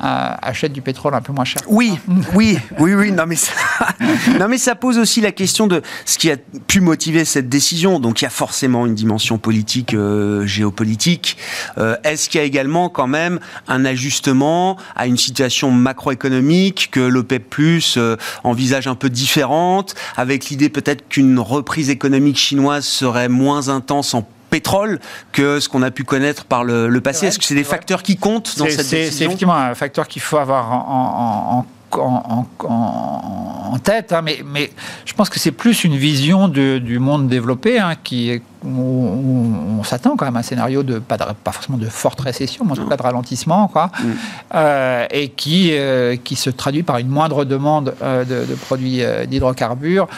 achète 0.00 0.72
du 0.72 0.82
pétrole 0.82 1.14
un 1.14 1.20
peu 1.20 1.32
moins 1.32 1.44
cher. 1.44 1.62
Oui, 1.66 1.98
oui, 2.34 2.58
oui, 2.78 2.94
oui. 2.94 3.12
Non 3.12 3.24
mais, 3.26 3.36
ça, 3.36 3.52
non, 4.38 4.48
mais 4.48 4.58
ça 4.58 4.74
pose 4.74 4.98
aussi 4.98 5.20
la 5.20 5.32
question 5.32 5.66
de 5.66 5.82
ce 6.04 6.18
qui 6.18 6.30
a 6.30 6.36
pu 6.66 6.80
motiver 6.80 7.24
cette 7.24 7.48
décision. 7.48 8.00
Donc 8.00 8.20
il 8.20 8.24
y 8.24 8.26
a 8.26 8.30
forcément 8.30 8.86
une 8.86 8.94
dimension 8.94 9.38
politique, 9.38 9.94
euh, 9.94 10.46
géopolitique. 10.46 11.36
Euh, 11.78 11.96
est-ce 12.04 12.28
qu'il 12.28 12.40
y 12.40 12.42
a 12.42 12.46
également 12.46 12.88
quand 12.88 13.06
même 13.06 13.40
un 13.68 13.84
ajustement 13.84 14.76
à 14.96 15.06
une 15.06 15.16
situation 15.16 15.70
macroéconomique 15.70 16.90
que 16.92 17.00
l'OPEP 17.00 17.50
Plus 17.50 17.96
euh, 17.96 18.16
envisage 18.44 18.86
un 18.86 18.94
peu 18.94 19.10
différente, 19.10 19.94
avec 20.16 20.50
l'idée 20.50 20.68
peut-être 20.68 21.08
qu'une 21.08 21.38
reprise 21.38 21.90
économique 21.90 22.36
chinoise 22.36 22.84
serait 22.84 23.28
moins 23.28 23.39
intense 23.48 24.14
en 24.14 24.26
pétrole 24.50 24.98
que 25.32 25.60
ce 25.60 25.68
qu'on 25.68 25.82
a 25.82 25.90
pu 25.90 26.04
connaître 26.04 26.44
par 26.44 26.64
le, 26.64 27.00
passé. 27.00 27.26
Est-ce 27.26 27.38
que 27.38 27.44
c'est 27.44 27.54
des 27.54 27.64
facteurs 27.64 28.02
qui 28.02 28.16
comptent 28.16 28.58
dans 28.58 28.66
cette 28.66 28.78
décision? 28.78 29.08
C'est 29.12 29.24
effectivement 29.24 29.54
un 29.54 29.74
facteur 29.74 30.08
qu'il 30.08 30.22
faut 30.22 30.38
avoir 30.38 30.72
en, 30.72 31.64
en, 31.92 32.46
en, 32.68 33.78
tête, 33.82 34.12
hein, 34.12 34.22
mais, 34.22 34.40
mais, 34.44 34.70
je 35.06 35.12
pense 35.14 35.28
que 35.28 35.38
c'est 35.38 35.52
plus 35.52 35.84
une 35.84 35.96
vision 35.96 36.48
du 36.48 36.98
monde 36.98 37.28
développé 37.28 37.78
hein, 37.78 37.94
qui, 38.02 38.42
où, 38.64 39.78
on 39.78 39.82
s'attend 39.82 40.16
quand 40.16 40.24
même 40.24 40.36
à 40.36 40.40
un 40.40 40.42
scénario 40.42 40.82
de 40.82 40.98
pas, 40.98 41.16
pas 41.16 41.52
forcément 41.52 41.78
de 41.78 41.86
forte 41.86 42.20
récession, 42.20 42.64
mais 42.64 42.72
en 42.72 42.76
tout 42.76 42.86
cas 42.86 42.96
de 42.96 43.02
ralentissement, 43.02 43.68
quoi, 43.68 43.86
mm. 43.86 44.08
euh, 44.54 45.06
et 45.10 45.28
qui, 45.28 45.70
euh, 45.72 46.16
qui 46.22 46.36
se 46.36 46.50
traduit 46.50 46.82
par 46.82 46.98
une 46.98 47.08
moindre 47.08 47.44
demande 47.44 47.94
euh, 48.02 48.24
de, 48.24 48.54
produits 48.54 49.02
d'hydrocarbures. 49.26 50.08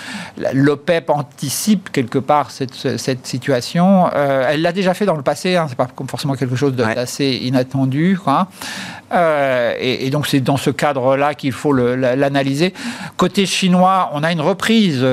L'OPEP 0.53 1.11
anticipe 1.11 1.91
quelque 1.93 2.19
part 2.19 2.51
cette, 2.51 2.99
cette 2.99 3.27
situation. 3.27 4.11
elle 4.13 4.63
l'a 4.63 4.73
déjà 4.73 4.95
fait 4.95 5.07
dans 5.07 5.17
le 5.17 5.23
passé, 5.23 5.57
hein, 5.57 5.67
c'est 5.69 5.77
pas 5.77 5.89
forcément 6.09 6.35
quelque 6.35 6.57
chose 6.57 6.75
d'assez 6.75 7.41
inattendu. 7.43 8.19
Quoi. 8.23 8.49
Et, 9.81 10.07
et, 10.07 10.11
donc 10.11 10.27
c'est 10.27 10.41
dans 10.41 10.57
ce 10.57 10.71
cadre-là 10.71 11.35
qu'il 11.35 11.53
faut 11.53 11.73
l'analyser. 11.73 12.73
Côté 13.17 13.47
chinois, 13.47 14.11
on 14.15 14.23
a 14.23 14.33
une 14.33 14.41
reprise, 14.41 15.05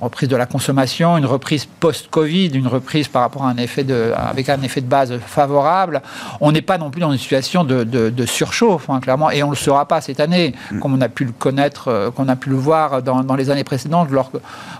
reprise 0.00 0.28
de 0.28 0.36
la 0.36 0.46
consommation, 0.46 1.16
une 1.16 1.26
reprise 1.26 1.66
post-Covid 1.80 2.25
une 2.26 2.66
reprise 2.66 3.08
par 3.08 3.22
rapport 3.22 3.44
à 3.44 3.50
un 3.50 3.56
effet 3.56 3.84
de, 3.84 4.12
avec 4.16 4.48
un 4.48 4.60
effet 4.62 4.80
de 4.80 4.86
base 4.86 5.18
favorable, 5.26 6.02
on 6.40 6.52
n'est 6.52 6.62
pas 6.62 6.78
non 6.78 6.90
plus 6.90 7.00
dans 7.00 7.12
une 7.12 7.18
situation 7.18 7.64
de, 7.64 8.26
surchauffe, 8.26 8.90
hein, 8.90 9.00
clairement, 9.00 9.30
et 9.30 9.42
on 9.42 9.46
ne 9.46 9.52
le 9.52 9.56
sera 9.56 9.86
pas 9.86 10.00
cette 10.00 10.20
année, 10.20 10.54
mm. 10.70 10.80
comme 10.80 10.94
on 10.94 11.00
a 11.00 11.08
pu 11.08 11.24
le 11.24 11.32
connaître, 11.32 11.88
euh, 11.88 12.10
qu'on 12.10 12.28
a 12.28 12.36
pu 12.36 12.50
le 12.50 12.56
voir 12.56 13.02
dans, 13.02 13.36
les 13.36 13.50
années 13.50 13.64
précédentes, 13.64 14.10
lors, 14.10 14.30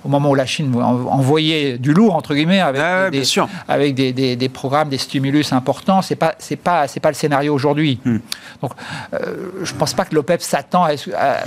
au 0.05 0.09
moment 0.09 0.31
où 0.31 0.35
la 0.35 0.47
Chine 0.47 0.75
envoyait 0.77 1.79
du 1.79 1.93
lourd, 1.93 2.15
entre 2.15 2.35
guillemets, 2.35 2.61
avec, 2.61 3.13
des, 3.13 3.25
avec 3.69 3.95
des, 3.95 4.49
programmes, 4.49 4.89
des 4.89 4.99
stimulus 4.99 5.53
importants. 5.53 6.03
Ce 6.03 6.13
n'est 6.13 6.17
pas, 6.17 6.35
pas, 6.63 6.87
pas 7.01 7.09
le 7.09 7.15
scénario 7.15 7.55
aujourd'hui. 7.55 8.01
Mm. 8.05 8.17
Donc, 8.63 8.73
euh, 9.15 9.19
je 9.63 9.73
ne 9.73 9.79
pense 9.79 9.95
pas 9.95 10.05
que 10.05 10.15
l'OPEP 10.15 10.43
s'attend 10.43 10.87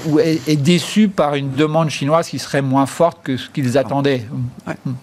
ou 0.08 0.20
est, 0.20 0.56
déçu 0.56 1.08
par 1.08 1.36
une 1.36 1.52
demande 1.52 1.90
chinoise 1.90 2.28
qui 2.28 2.40
serait 2.40 2.62
moins 2.62 2.86
forte 2.86 3.20
que 3.24 3.38
ce 3.38 3.50
qu'ils 3.50 3.78
attendaient. 3.78 4.26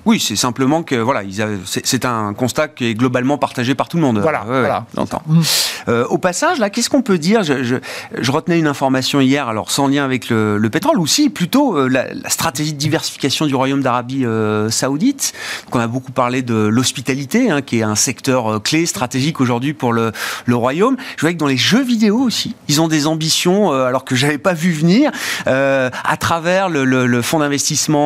Oui, 0.05 0.21
c'est 0.21 0.37
simplement 0.37 0.83
que 0.87 0.95
voilà, 0.95 1.23
c'est 1.65 2.05
un 2.05 2.33
constat 2.33 2.69
qui 2.69 2.87
est 2.87 2.95
globalement 2.95 3.39
partagé 3.39 3.75
par 3.75 3.89
tout 3.89 3.97
le 3.97 4.03
monde. 4.03 4.19
Voilà, 4.21 4.45
voilà. 4.47 4.87
Mmh. 4.97 5.93
au 6.09 6.19
passage, 6.19 6.59
là, 6.59 6.71
qu'est-ce 6.71 6.89
qu'on 6.89 7.03
peut 7.03 7.19
dire? 7.19 7.43
Je, 7.43 7.63
je, 7.63 8.31
retenais 8.31 8.59
une 8.59 8.67
information 8.67 9.21
hier, 9.21 9.49
alors 9.49 9.71
sans 9.71 9.89
lien 9.89 10.05
avec 10.05 10.31
le, 10.31 10.69
pétrole, 10.71 10.99
ou 10.99 11.07
si 11.07 11.31
plutôt 11.31 11.89
la, 11.89 12.07
stratégie 12.29 12.73
de 12.73 12.79
diversification 12.79 13.47
du 13.47 13.55
Royaume 13.55 13.83
d'Arabie 13.83 14.25
Saoudite. 14.71 15.33
Donc, 15.67 15.77
on 15.77 15.81
a 15.81 15.87
beaucoup 15.87 16.13
parlé 16.13 16.43
de 16.43 16.55
l'hospitalité, 16.55 17.51
hein, 17.51 17.63
qui 17.63 17.81
est 17.81 17.83
un 17.83 17.95
secteur 17.95 18.63
clé 18.63 18.87
stratégique 18.87 19.41
aujourd'hui 19.41 19.75
pour 19.75 19.93
le, 19.93 20.13
le 20.47 20.57
Royaume. 20.57 20.97
Je 21.17 21.23
vois 21.23 21.33
que 21.33 21.39
dans 21.39 21.47
les 21.47 21.57
jeux 21.57 21.83
vidéo 21.83 22.19
aussi, 22.19 22.55
ils 22.69 22.81
ont 22.81 22.89
des 22.89 23.07
ambitions, 23.07 23.73
alors 23.73 24.05
que 24.05 24.15
j'avais 24.15 24.39
pas 24.39 24.55
vu 24.55 24.73
venir, 24.73 25.11
à 25.47 26.17
travers 26.19 26.69
le, 26.69 26.85
le, 26.85 27.07
le 27.07 27.23
fonds 27.23 27.41
d'investissement 27.41 27.97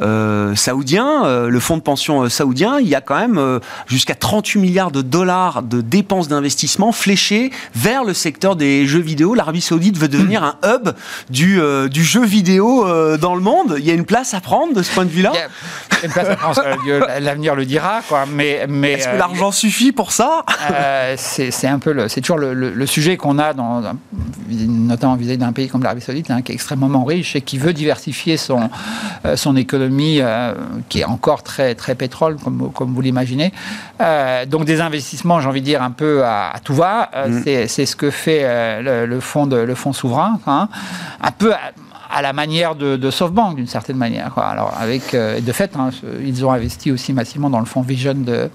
euh, 0.00 0.54
saoudien, 0.54 1.24
euh, 1.24 1.48
le 1.48 1.60
fonds 1.60 1.76
de 1.76 1.82
pension 1.82 2.11
euh, 2.20 2.28
saoudien, 2.28 2.78
il 2.80 2.88
y 2.88 2.94
a 2.94 3.00
quand 3.00 3.18
même 3.18 3.60
jusqu'à 3.86 4.14
38 4.14 4.60
milliards 4.60 4.90
de 4.90 5.02
dollars 5.02 5.62
de 5.62 5.80
dépenses 5.80 6.28
d'investissement 6.28 6.92
fléchées 6.92 7.50
vers 7.74 8.04
le 8.04 8.14
secteur 8.14 8.56
des 8.56 8.86
jeux 8.86 9.00
vidéo. 9.00 9.34
L'Arabie 9.34 9.60
saoudite 9.60 9.96
veut 9.96 10.08
devenir 10.08 10.42
un 10.42 10.56
hub 10.64 10.90
du, 11.30 11.60
du 11.90 12.04
jeu 12.04 12.24
vidéo 12.24 12.86
dans 13.18 13.34
le 13.34 13.40
monde. 13.40 13.76
Il 13.78 13.84
y 13.84 13.90
a 13.90 13.94
une 13.94 14.04
place 14.04 14.34
à 14.34 14.40
prendre 14.40 14.74
de 14.74 14.82
ce 14.82 14.92
point 14.92 15.04
de 15.04 15.10
vue-là? 15.10 15.32
Une 16.02 16.10
place 16.10 16.28
à 16.28 16.36
prendre, 16.36 16.62
l'avenir 17.20 17.54
le 17.54 17.64
dira. 17.64 18.00
Quoi. 18.08 18.24
Mais, 18.26 18.66
mais, 18.68 18.92
Est-ce 18.92 19.08
que 19.08 19.16
l'argent 19.16 19.52
suffit 19.52 19.92
pour 19.92 20.12
ça? 20.12 20.44
c'est, 21.16 21.66
un 21.66 21.78
peu 21.78 22.08
c'est 22.08 22.20
toujours 22.20 22.38
le, 22.38 22.86
sujet 22.86 23.16
qu'on 23.16 23.38
a, 23.38 23.54
dans, 23.54 23.82
notamment 24.50 25.16
vis-à-vis 25.16 25.38
d'un 25.38 25.52
pays 25.52 25.68
comme 25.68 25.82
l'Arabie 25.82 26.02
saoudite, 26.02 26.30
hein, 26.30 26.42
qui 26.42 26.52
est 26.52 26.54
extrêmement 26.54 27.04
riche 27.04 27.36
et 27.36 27.40
qui 27.40 27.58
veut 27.58 27.72
diversifier 27.72 28.36
son, 28.36 28.70
son 29.36 29.56
économie 29.56 30.20
euh, 30.20 30.54
qui 30.88 31.00
est 31.00 31.04
encore 31.04 31.42
très, 31.42 31.74
très 31.74 31.94
pétrole, 32.04 32.36
comme, 32.42 32.72
comme 32.72 32.92
vous 32.94 33.00
l'imaginez. 33.00 33.52
Euh, 34.00 34.44
donc 34.46 34.64
des 34.64 34.80
investissements, 34.80 35.40
j'ai 35.40 35.48
envie 35.48 35.60
de 35.60 35.66
dire, 35.66 35.82
un 35.82 35.92
peu 35.92 36.24
à, 36.24 36.54
tout 36.64 36.74
va. 36.74 37.10
Euh, 37.14 37.28
mm. 37.28 37.68
C'est 37.68 37.86
ce 37.86 37.94
que 37.94 38.10
fait 38.10 38.42
le, 38.82 39.20
fonds 39.20 39.46
de, 39.46 39.56
le 39.56 39.74
fonds 39.74 39.92
souverain, 39.92 40.40
hein. 40.46 40.68
un 41.20 41.30
peu 41.30 41.52
à, 42.10 42.22
la 42.22 42.32
manière 42.32 42.74
de, 42.74 43.10
SoftBank, 43.10 43.56
d'une 43.56 43.68
certaine 43.78 43.96
manière. 43.96 44.36
Alors, 44.36 44.74
avec, 44.78 45.14
de 45.14 45.52
fait, 45.52 45.76
hein, 45.76 45.90
ils 46.20 46.44
ont 46.44 46.52
investi 46.52 46.90
aussi 46.90 47.12
massivement 47.12 47.50
dans 47.50 47.60
le 47.60 47.66
fonds 47.66 47.82
Vision 47.82 48.14
de, 48.14 48.50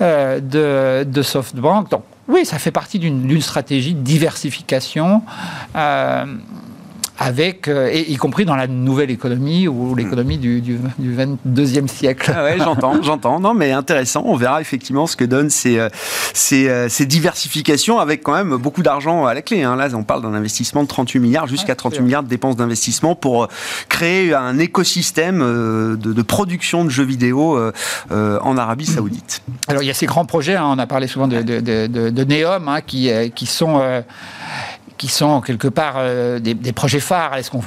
de, 0.00 1.04
de 1.04 1.22
SoftBank. 1.22 1.90
Donc, 1.90 2.04
oui, 2.28 2.46
ça 2.46 2.58
fait 2.58 2.70
partie 2.70 2.98
d'une 2.98 3.40
stratégie 3.40 3.94
de 3.94 4.00
diversification 4.00 5.22
avec, 7.20 7.68
euh, 7.68 7.92
y 7.92 8.16
compris 8.16 8.46
dans 8.46 8.56
la 8.56 8.66
nouvelle 8.66 9.10
économie 9.10 9.68
ou 9.68 9.94
l'économie 9.94 10.38
du, 10.38 10.62
du, 10.62 10.78
22e 10.98 11.86
siècle. 11.86 12.32
Ah 12.34 12.44
ouais, 12.44 12.56
j'entends, 12.56 13.02
j'entends. 13.02 13.38
Non, 13.38 13.52
mais 13.52 13.72
intéressant. 13.72 14.22
On 14.24 14.36
verra 14.36 14.62
effectivement 14.62 15.06
ce 15.06 15.16
que 15.16 15.26
donnent 15.26 15.50
ces, 15.50 15.78
euh, 15.78 15.90
ces, 16.32 16.70
euh, 16.70 16.88
ces 16.88 17.04
diversifications 17.04 17.98
avec 17.98 18.22
quand 18.22 18.32
même 18.32 18.56
beaucoup 18.56 18.82
d'argent 18.82 19.26
à 19.26 19.34
la 19.34 19.42
clé. 19.42 19.62
Hein. 19.62 19.76
Là, 19.76 19.88
on 19.92 20.02
parle 20.02 20.22
d'un 20.22 20.32
investissement 20.32 20.82
de 20.82 20.88
38 20.88 21.20
milliards, 21.20 21.46
jusqu'à 21.46 21.74
38 21.74 22.00
milliards 22.00 22.22
de 22.22 22.28
dépenses 22.28 22.56
d'investissement 22.56 23.14
pour 23.14 23.48
créer 23.90 24.32
un 24.34 24.58
écosystème 24.58 25.40
de, 25.40 25.96
de 25.96 26.22
production 26.22 26.86
de 26.86 26.88
jeux 26.88 27.04
vidéo 27.04 27.58
en 28.10 28.56
Arabie 28.56 28.86
Saoudite. 28.86 29.42
Alors, 29.68 29.82
il 29.82 29.86
y 29.86 29.90
a 29.90 29.94
ces 29.94 30.06
grands 30.06 30.24
projets. 30.24 30.56
Hein. 30.56 30.64
on 30.64 30.78
a 30.78 30.86
parlé 30.86 31.06
souvent 31.06 31.28
de, 31.28 31.42
de, 31.42 31.86
de 31.86 32.24
Neom 32.24 32.66
hein, 32.68 32.80
qui, 32.80 33.10
qui 33.34 33.44
sont 33.44 34.02
qui 35.00 35.08
sont 35.08 35.40
quelque 35.40 35.66
part 35.66 35.94
euh, 35.96 36.38
des, 36.40 36.72
projets 36.74 37.00
phares. 37.00 37.34
Est-ce 37.36 37.50
qu'on, 37.50 37.62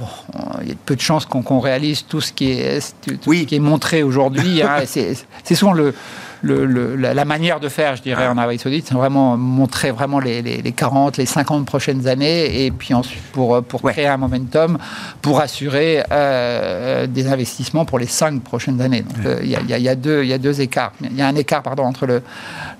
il 0.61 0.69
y 0.69 0.71
a 0.71 0.75
peu 0.85 0.95
de 0.95 1.01
chances 1.01 1.25
qu'on, 1.25 1.59
réalise 1.59 2.05
tout 2.05 2.21
ce 2.21 2.31
qui 2.31 2.51
est, 2.51 2.93
tout, 3.01 3.33
ce 3.33 3.43
qui 3.45 3.55
est 3.55 3.59
montré 3.59 4.03
aujourd'hui. 4.03 4.61
Hein, 4.61 4.83
c'est 4.85 5.55
souvent 5.55 5.73
le, 5.73 5.95
la, 6.43 7.25
manière 7.25 7.59
de 7.59 7.69
faire, 7.69 7.95
je 7.95 8.03
dirais, 8.03 8.27
en 8.27 8.37
Arabie 8.37 8.59
Saoudite, 8.59 8.85
c'est 8.87 8.93
vraiment 8.93 9.35
montrer 9.35 9.89
vraiment 9.89 10.19
les, 10.19 10.43
les, 10.43 10.71
40, 10.71 11.17
les 11.17 11.25
50 11.25 11.65
prochaines 11.65 12.07
années, 12.07 12.65
et 12.65 12.69
puis 12.69 12.93
ensuite 12.93 13.23
pour, 13.31 13.63
pour 13.63 13.81
créer 13.81 14.05
un 14.05 14.17
momentum, 14.17 14.77
pour 15.23 15.39
assurer 15.39 16.03
euh, 16.11 17.07
des 17.07 17.27
investissements 17.27 17.85
pour 17.85 17.97
les 17.97 18.05
5 18.05 18.43
prochaines 18.43 18.79
années. 18.79 19.01
Donc 19.01 19.25
euh, 19.25 19.39
il 19.41 19.49
y, 19.49 19.55
a, 19.55 19.61
y, 19.61 19.73
a 19.73 19.79
y 19.79 20.33
a 20.33 20.37
deux 20.37 20.61
écarts. 20.61 20.93
Il 21.01 21.17
y 21.17 21.21
a 21.23 21.27
un 21.27 21.35
écart, 21.35 21.63
pardon, 21.63 21.83
entre 21.83 22.05
le, 22.05 22.21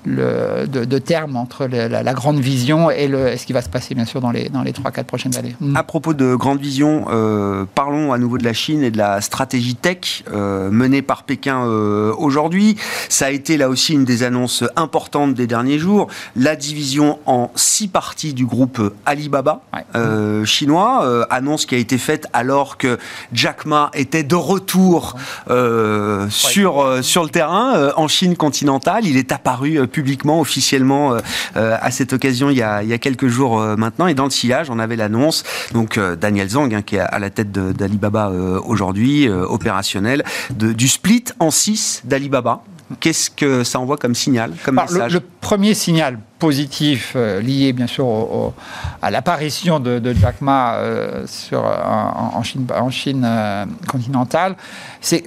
le 0.06 0.66
de, 0.68 0.86
de 0.86 0.98
terme 0.98 1.36
entre 1.36 1.66
la, 1.66 2.14
grande 2.14 2.40
vision 2.40 2.90
et 2.92 3.08
le, 3.08 3.36
ce 3.38 3.46
qui 3.46 3.54
va 3.54 3.62
se 3.62 3.70
passer, 3.70 3.96
bien 3.96 4.06
sûr, 4.06 4.22
dans 4.22 4.32
les, 4.32 4.50
dans 4.50 4.62
les 4.62 4.72
3-4 4.72 5.04
prochaines 5.04 5.38
années. 5.38 5.56
Mm. 5.60 5.76
À 5.76 5.84
propos 5.84 6.14
de 6.14 6.36
grande 6.36 6.60
vision, 6.60 7.06
euh, 7.10 7.66
parlons 7.76 8.14
à 8.14 8.18
nouveau 8.18 8.38
de 8.38 8.44
la 8.44 8.54
Chine 8.54 8.84
et 8.84 8.92
de 8.92 8.98
la 8.98 9.22
stratégie 9.22 9.76
tech 9.76 10.24
menée 10.32 11.02
par 11.02 11.24
Pékin 11.24 11.64
aujourd'hui. 11.64 12.76
Ça 13.10 13.28
a 13.28 13.30
été 13.30 13.58
là 13.58 13.70
aussi 13.70 13.94
une 13.94 14.06
des 14.06 14.24
annonces 14.24 14.64
importantes 14.76 15.34
des 15.34 15.48
derniers 15.48 15.80
jours. 15.80 16.08
La 16.36 16.56
division 16.56 17.20
en 17.26 17.52
six 17.56 17.88
parties 17.88 18.34
du 18.34 18.46
groupe 18.46 18.82
Alibaba 19.06 19.62
euh, 19.96 20.46
chinois, 20.46 21.06
euh, 21.06 21.26
annonce 21.30 21.66
qui 21.66 21.76
a 21.76 21.78
été 21.78 21.98
faite 21.98 22.28
alors 22.34 22.78
que 22.78 22.98
Jack 23.32 23.66
Ma 23.66 23.92
était 23.94 24.24
de 24.24 24.36
retour 24.36 25.16
euh, 25.50 26.28
sur, 26.30 27.04
sur 27.04 27.24
le 27.24 27.30
terrain 27.30 27.92
en 27.96 28.08
Chine 28.08 28.36
continentale. 28.36 29.06
Il 29.06 29.18
est 29.18 29.32
apparu 29.32 29.88
publiquement, 29.94 30.42
officiellement 30.42 31.18
à 31.56 31.92
cette 31.92 32.12
occasion 32.12 32.50
il 32.50 32.58
y 32.58 32.62
a, 32.62 32.84
il 32.84 32.90
y 32.90 32.94
a 32.94 32.98
quelques 32.98 33.28
jours 33.28 33.60
maintenant. 33.78 34.08
Et 34.08 34.14
dans 34.14 34.26
le 34.26 34.30
sillage, 34.30 34.70
on 34.70 34.80
avait 34.80 34.96
l'annonce, 34.96 35.44
donc 35.72 36.00
Daniel 36.20 36.50
Zhang, 36.50 36.74
hein, 36.74 36.82
qui 36.82 36.98
est 36.98 37.00
à 37.00 37.20
la 37.20 37.30
tête 37.30 37.52
d'Alibaba 37.52 38.30
aujourd'hui, 38.66 39.30
opérationnel, 39.30 40.24
de, 40.52 40.74
du 40.74 40.88
split 40.88 41.26
en 41.40 41.52
six 41.52 42.02
d'Alibaba. 42.04 42.64
Qu'est-ce 43.00 43.30
que 43.30 43.64
ça 43.64 43.80
envoie 43.80 43.98
comme 43.98 44.14
signal, 44.14 44.54
comme 44.64 44.76
message 44.76 45.14
le, 45.14 45.20
premier 45.20 45.74
signal 45.74 46.20
positif 46.38 47.14
euh, 47.16 47.42
lié 47.42 47.74
bien 47.74 47.88
sûr 47.88 48.54
à 49.02 49.10
l'apparition 49.10 49.80
de, 49.80 50.14
Jack 50.14 50.42
Ma 50.42 50.76
euh, 50.76 51.26
sur, 51.26 51.64
en, 51.64 52.44
Chine, 52.44 52.68
en 52.76 52.90
Chine 52.90 53.24
euh, 53.26 53.66
continentale, 53.88 54.56
c'est 55.02 55.24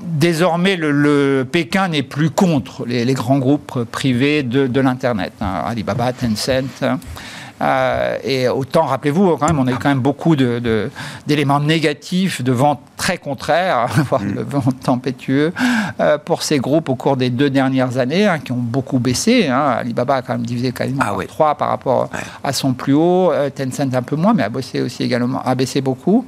désormais 0.00 0.76
le, 0.76 1.46
Pékin 1.50 1.88
n'est 1.88 2.02
plus 2.02 2.30
contre 2.30 2.84
les, 2.86 3.14
grands 3.14 3.38
groupes 3.38 3.84
privés 3.84 4.42
de, 4.42 4.80
l'Internet, 4.80 5.32
hein. 5.40 5.62
Alibaba, 5.66 6.12
Tencent. 6.12 6.82
Hein. 6.82 6.98
Euh, 7.62 8.18
et 8.24 8.48
autant, 8.48 8.82
rappelez-vous, 8.82 9.36
quand 9.36 9.46
même, 9.46 9.58
on 9.58 9.66
a 9.66 9.70
eu 9.70 9.76
quand 9.76 9.88
même 9.88 10.00
beaucoup 10.00 10.34
d'éléments 10.34 11.60
de, 11.60 11.64
négatifs, 11.64 12.42
de 12.42 12.50
ventes 12.50 12.80
très 12.96 13.18
contraires, 13.18 13.86
voire 14.08 14.22
de 14.22 14.40
ventes 14.40 14.80
tempétueux, 14.80 15.52
euh, 16.00 16.18
pour 16.18 16.42
ces 16.42 16.58
groupes 16.58 16.88
au 16.88 16.96
cours 16.96 17.16
des 17.16 17.30
deux 17.30 17.50
dernières 17.50 17.98
années, 17.98 18.26
hein, 18.26 18.38
qui 18.40 18.50
ont 18.52 18.56
beaucoup 18.56 18.98
baissé. 18.98 19.48
Hein. 19.48 19.76
Alibaba 19.78 20.16
a 20.16 20.22
quand 20.22 20.32
même 20.32 20.46
divisé 20.46 20.72
quasiment 20.72 21.04
ah, 21.06 21.14
par 21.14 21.26
trois 21.26 21.54
par 21.54 21.68
rapport 21.68 22.10
à 22.42 22.52
son 22.52 22.72
plus 22.72 22.94
haut, 22.94 23.30
euh, 23.30 23.48
Tencent 23.50 23.94
un 23.94 24.02
peu 24.02 24.16
moins, 24.16 24.34
mais 24.34 24.42
a 24.42 24.48
baissé 24.48 24.80
aussi 24.80 25.04
également, 25.04 25.40
a 25.42 25.54
baissé 25.54 25.80
beaucoup. 25.80 26.26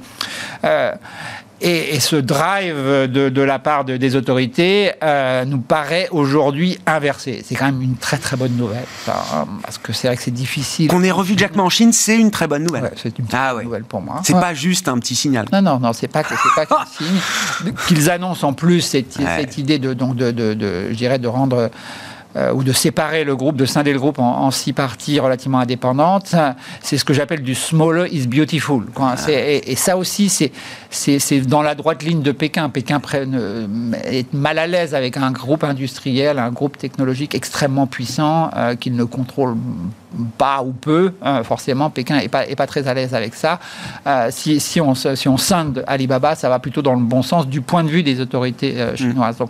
Et, 1.61 1.99
ce 1.99 2.15
drive 2.17 2.75
de, 3.07 3.41
la 3.41 3.59
part 3.59 3.85
des 3.85 4.15
autorités 4.15 4.91
euh, 5.03 5.45
nous 5.45 5.59
paraît 5.59 6.07
aujourd'hui 6.11 6.77
inversé. 6.85 7.43
C'est 7.45 7.55
quand 7.55 7.65
même 7.65 7.81
une 7.81 7.95
très 7.95 8.17
très 8.17 8.35
bonne 8.35 8.55
nouvelle. 8.55 8.85
Hein, 9.07 9.45
parce 9.63 9.77
que 9.77 9.93
c'est 9.93 10.07
vrai 10.07 10.17
que 10.17 10.23
c'est 10.23 10.31
difficile. 10.31 10.89
Qu'on 10.89 11.03
ait 11.03 11.11
revu 11.11 11.35
Jack 11.37 11.55
Ma 11.55 11.63
en 11.63 11.69
Chine, 11.69 11.93
c'est 11.93 12.17
une 12.17 12.31
très 12.31 12.47
bonne 12.47 12.63
nouvelle. 12.63 12.91
c'est 12.95 13.17
une 13.17 13.25
ah, 13.33 13.55
nouvelle 13.63 13.83
pour 13.83 14.01
moi. 14.01 14.21
C'est 14.23 14.33
pas 14.33 14.53
juste 14.53 14.87
un 14.87 14.99
petit 14.99 15.15
signal. 15.15 15.45
Non, 15.51 15.61
non, 15.61 15.79
non, 15.79 15.93
c'est 15.93 16.07
pas, 16.07 16.23
pas 16.23 16.65
qu'un 16.65 16.85
signe. 16.97 17.73
Qu'ils 17.87 18.09
annoncent 18.09 18.45
en 18.45 18.53
plus 18.53 18.81
cette, 18.81 19.13
cette 19.13 19.57
idée 19.57 19.79
de, 19.79 19.93
donc 19.93 20.15
de, 20.15 20.31
de, 20.31 20.53
de, 20.53 20.89
je 20.89 20.95
dirais, 20.95 21.19
de 21.19 21.27
rendre 21.27 21.69
euh, 22.37 22.51
ou 22.51 22.63
de 22.63 22.73
séparer 22.73 23.23
le 23.23 23.33
groupe, 23.35 23.55
de 23.55 23.65
scinder 23.65 23.93
le 23.93 23.99
groupe 23.99 24.19
en, 24.19 24.51
six 24.51 24.73
parties 24.73 25.21
relativement 25.21 25.59
indépendantes, 25.59 26.35
c'est 26.81 26.97
ce 26.97 27.05
que 27.05 27.13
j'appelle 27.13 27.41
du 27.41 27.55
smaller 27.55 28.13
is 28.13 28.27
beautiful. 28.27 28.83
Ah. 28.97 29.15
Et, 29.29 29.75
ça 29.77 29.95
aussi, 29.95 30.29
c'est 30.89 31.39
dans 31.47 31.61
la 31.61 31.75
droite 31.75 32.03
ligne 32.03 32.21
de 32.21 32.33
Pékin. 32.33 32.67
Pékin 32.67 32.99
euh, 33.13 33.67
est 34.03 34.33
mal 34.33 34.59
à 34.59 34.67
l'aise 34.67 34.93
avec 34.93 35.15
un 35.15 35.31
groupe 35.31 35.63
industriel, 35.63 36.37
un 36.39 36.51
groupe 36.51 36.77
technologique 36.77 37.35
extrêmement 37.35 37.87
puissant 37.87 38.49
euh, 38.57 38.75
qu'il 38.75 38.97
ne 38.97 39.05
contrôle 39.05 39.55
pas 40.37 40.61
ou 40.61 40.71
peu, 40.71 41.13
hein, 41.21 41.43
forcément, 41.43 41.89
Pékin 41.89 42.17
n'est 42.17 42.27
pas, 42.27 42.47
est 42.47 42.55
pas 42.55 42.67
très 42.67 42.87
à 42.87 42.93
l'aise 42.93 43.13
avec 43.13 43.33
ça. 43.33 43.59
si, 44.29 44.59
si, 44.59 44.81
on, 44.81 44.93
si 44.93 45.27
on 45.27 45.37
scinde 45.37 45.83
Alibaba, 45.87 46.35
ça 46.35 46.49
va 46.49 46.59
plutôt 46.59 46.81
dans 46.81 46.95
le 46.95 47.03
bon 47.03 47.21
sens 47.21 47.47
du 47.47 47.61
point 47.61 47.83
de 47.83 47.89
vue 47.89 48.03
des 48.03 48.19
autorités 48.19 48.75
chinoises. 48.95 49.39
Mm. 49.39 49.43
Euh, 49.43 49.45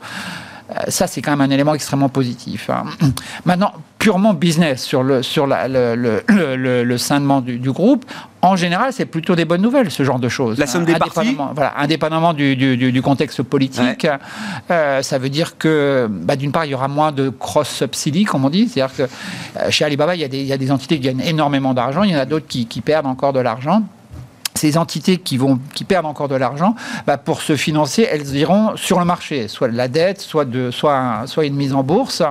ça, 0.88 1.08
c'est 1.08 1.21
quand 1.21 1.32
même 1.32 1.41
un 1.41 1.49
élément 1.54 1.73
extrêmement 1.73 2.10
positif. 2.10 2.69
Hein. 2.69 2.86
Maintenant, 3.45 3.73
purement 3.99 4.34
business 4.34 4.84
sur 4.84 5.04
le, 5.04 5.23
sur 5.23 5.47
le, 5.47 5.95
le, 6.28 6.84
le, 6.84 6.97
scindement 6.97 7.41
du, 7.41 7.71
groupe, 7.71 8.06
en 8.41 8.56
général, 8.56 8.93
c'est 8.93 9.06
plutôt 9.06 9.36
des 9.36 9.45
bonnes 9.45 9.62
nouvelles, 9.62 9.89
ce 9.89 10.04
genre 10.04 10.19
de 10.19 10.30
choses. 10.30 10.60
La 10.60 10.67
somme 10.67 10.86
des 10.86 10.93
indépendamment, 10.93 11.51
Voilà, 11.56 11.73
indépendamment 11.78 12.34
du, 12.34 12.56
du, 12.56 13.01
contexte 13.01 13.41
politique, 13.41 14.08
euh, 14.69 15.01
ça 15.01 15.17
veut 15.17 15.30
dire 15.30 15.58
que, 15.58 16.08
bah, 16.10 16.36
d'une 16.36 16.51
part, 16.51 16.65
il 16.65 16.71
y 16.71 16.75
aura 16.75 16.88
moins 16.88 17.12
de 17.12 17.30
cross-subsidy, 17.30 18.25
comme 18.25 18.45
on 18.45 18.49
dit. 18.49 18.67
C'est-à-dire 18.67 18.95
que 18.95 19.04
euh, 19.04 19.71
chez 19.71 19.86
Alibaba, 19.86 20.15
il 20.15 20.21
y, 20.21 20.23
a 20.23 20.28
des, 20.28 20.39
il 20.39 20.45
y, 20.45 20.54
a 20.54 20.58
des, 20.58 20.71
entités 20.71 20.95
qui 20.99 21.08
gagnent 21.08 21.21
énormément 21.21 21.73
d'argent, 21.73 22.04
il 22.04 22.12
y 22.12 22.15
en 22.15 22.19
a 22.19 22.25
d'autres 22.25 22.47
qui, 22.47 22.67
qui 22.67 22.82
perdent 22.82 23.08
encore 23.08 23.34
de 23.34 23.39
l'argent. 23.39 23.84
Ces 24.57 24.77
entités 24.77 25.17
qui, 25.17 25.37
vont, 25.37 25.59
qui 25.73 25.83
perdent 25.83 26.05
encore 26.05 26.29
de 26.29 26.35
l'argent, 26.35 26.75
bah, 27.05 27.17
pour 27.17 27.41
se 27.41 27.55
financer, 27.55 28.07
elles 28.09 28.35
iront 28.35 28.77
sur 28.77 28.99
le 28.99 29.05
marché, 29.05 29.47
soit 29.47 29.67
de 29.67 29.75
la 29.75 29.87
dette, 29.87 30.21
soit, 30.21 30.45
de, 30.45 30.71
soit, 30.71 31.23
soit 31.25 31.45
une 31.45 31.55
mise 31.55 31.73
en 31.73 31.83
bourse. 31.83 32.23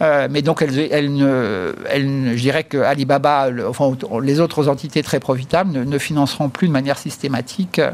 Euh, 0.00 0.28
mais 0.30 0.42
donc, 0.42 0.62
elles, 0.62 0.88
elles, 0.92 1.12
ne, 1.12 1.74
elles, 1.90 2.32
je 2.36 2.40
dirais 2.40 2.64
que 2.64 2.78
Alibaba, 2.78 3.48
enfin, 3.68 3.92
les 4.22 4.40
autres 4.40 4.68
entités 4.68 5.02
très 5.02 5.18
profitables, 5.18 5.72
ne, 5.72 5.98
financeront 5.98 6.48
plus 6.48 6.68
de 6.68 6.72
manière 6.72 6.98
systématique 6.98 7.78
euh, 7.78 7.90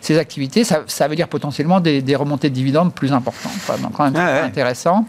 ces 0.00 0.18
activités. 0.18 0.64
Ça, 0.64 0.82
ça 0.86 1.06
veut 1.06 1.16
dire 1.16 1.28
potentiellement 1.28 1.80
des, 1.80 2.02
des, 2.02 2.16
remontées 2.16 2.48
de 2.48 2.54
dividendes 2.54 2.92
plus 2.92 3.12
importantes. 3.12 3.52
Donc, 3.80 3.92
quand 3.92 4.04
même 4.04 4.16
ah 4.16 4.42
intéressant, 4.42 5.06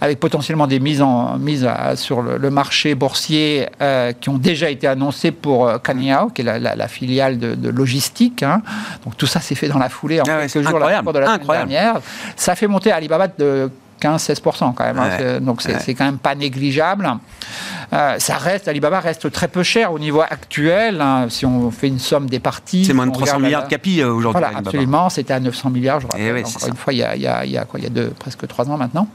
avec 0.00 0.20
potentiellement 0.20 0.66
des 0.66 0.80
mises, 0.80 1.02
en, 1.02 1.38
mises 1.38 1.68
sur 1.96 2.22
le, 2.22 2.50
marché 2.50 2.94
boursier 2.94 3.66
euh, 3.80 4.12
qui 4.12 4.28
ont 4.28 4.38
déjà 4.38 4.70
été 4.70 4.86
annoncées 4.86 5.32
pour 5.32 5.82
Kaniao, 5.82 6.28
qui 6.28 6.42
est 6.42 6.44
la, 6.44 6.58
la, 6.58 6.76
la 6.76 6.88
filiale 6.88 7.38
de 7.38 7.56
de 7.63 7.63
logistique. 7.70 8.42
Hein. 8.42 8.62
Donc 9.04 9.16
tout 9.16 9.26
ça 9.26 9.40
s'est 9.40 9.54
fait 9.54 9.68
dans 9.68 9.78
la 9.78 9.88
foulée 9.88 10.20
en 10.20 10.24
ah 10.26 10.46
quelques 10.46 10.68
jours 10.68 10.78
la, 10.78 11.02
de 11.02 11.18
la 11.18 11.38
dernière. 11.38 12.00
Ça 12.36 12.54
fait 12.54 12.66
monter 12.66 12.92
Alibaba 12.92 13.28
de 13.28 13.70
15-16% 14.00 14.74
quand 14.74 14.84
même. 14.84 14.98
Hein. 14.98 15.40
Donc 15.40 15.62
c'est 15.62 15.94
quand 15.94 16.04
même 16.04 16.18
pas 16.18 16.34
négligeable. 16.34 17.10
Euh, 17.92 18.16
ça 18.18 18.36
reste, 18.36 18.66
Alibaba 18.66 19.00
reste 19.00 19.30
très 19.30 19.48
peu 19.48 19.62
cher 19.62 19.92
au 19.92 19.98
niveau 19.98 20.20
actuel. 20.20 21.00
Hein. 21.00 21.26
si 21.28 21.46
on 21.46 21.70
fait 21.70 21.88
une 21.88 21.98
somme 21.98 22.28
des 22.28 22.40
parties. 22.40 22.84
C'est 22.84 22.92
moins 22.92 23.06
de 23.06 23.12
300 23.12 23.38
milliards 23.38 23.64
de 23.64 23.68
capi 23.68 24.00
euh, 24.00 24.12
aujourd'hui. 24.12 24.40
Voilà, 24.40 24.58
absolument. 24.58 25.08
C'était 25.10 25.34
à 25.34 25.40
900 25.40 25.70
milliards, 25.70 26.00
je 26.00 26.06
eh 26.16 26.30
rappelle. 26.30 26.44
encore 26.46 26.68
une 26.68 26.76
fois, 26.76 26.92
il 26.92 26.98
y 26.98 27.02
a, 27.02 27.16
il 27.16 27.22
y 27.22 27.26
a, 27.26 27.44
il 27.44 27.52
y 27.52 27.58
a, 27.58 27.64
quoi, 27.64 27.78
il 27.78 27.84
y 27.84 27.86
a 27.86 27.90
deux, 27.90 28.08
presque 28.18 28.46
trois 28.46 28.68
ans 28.68 28.76
maintenant. 28.76 29.08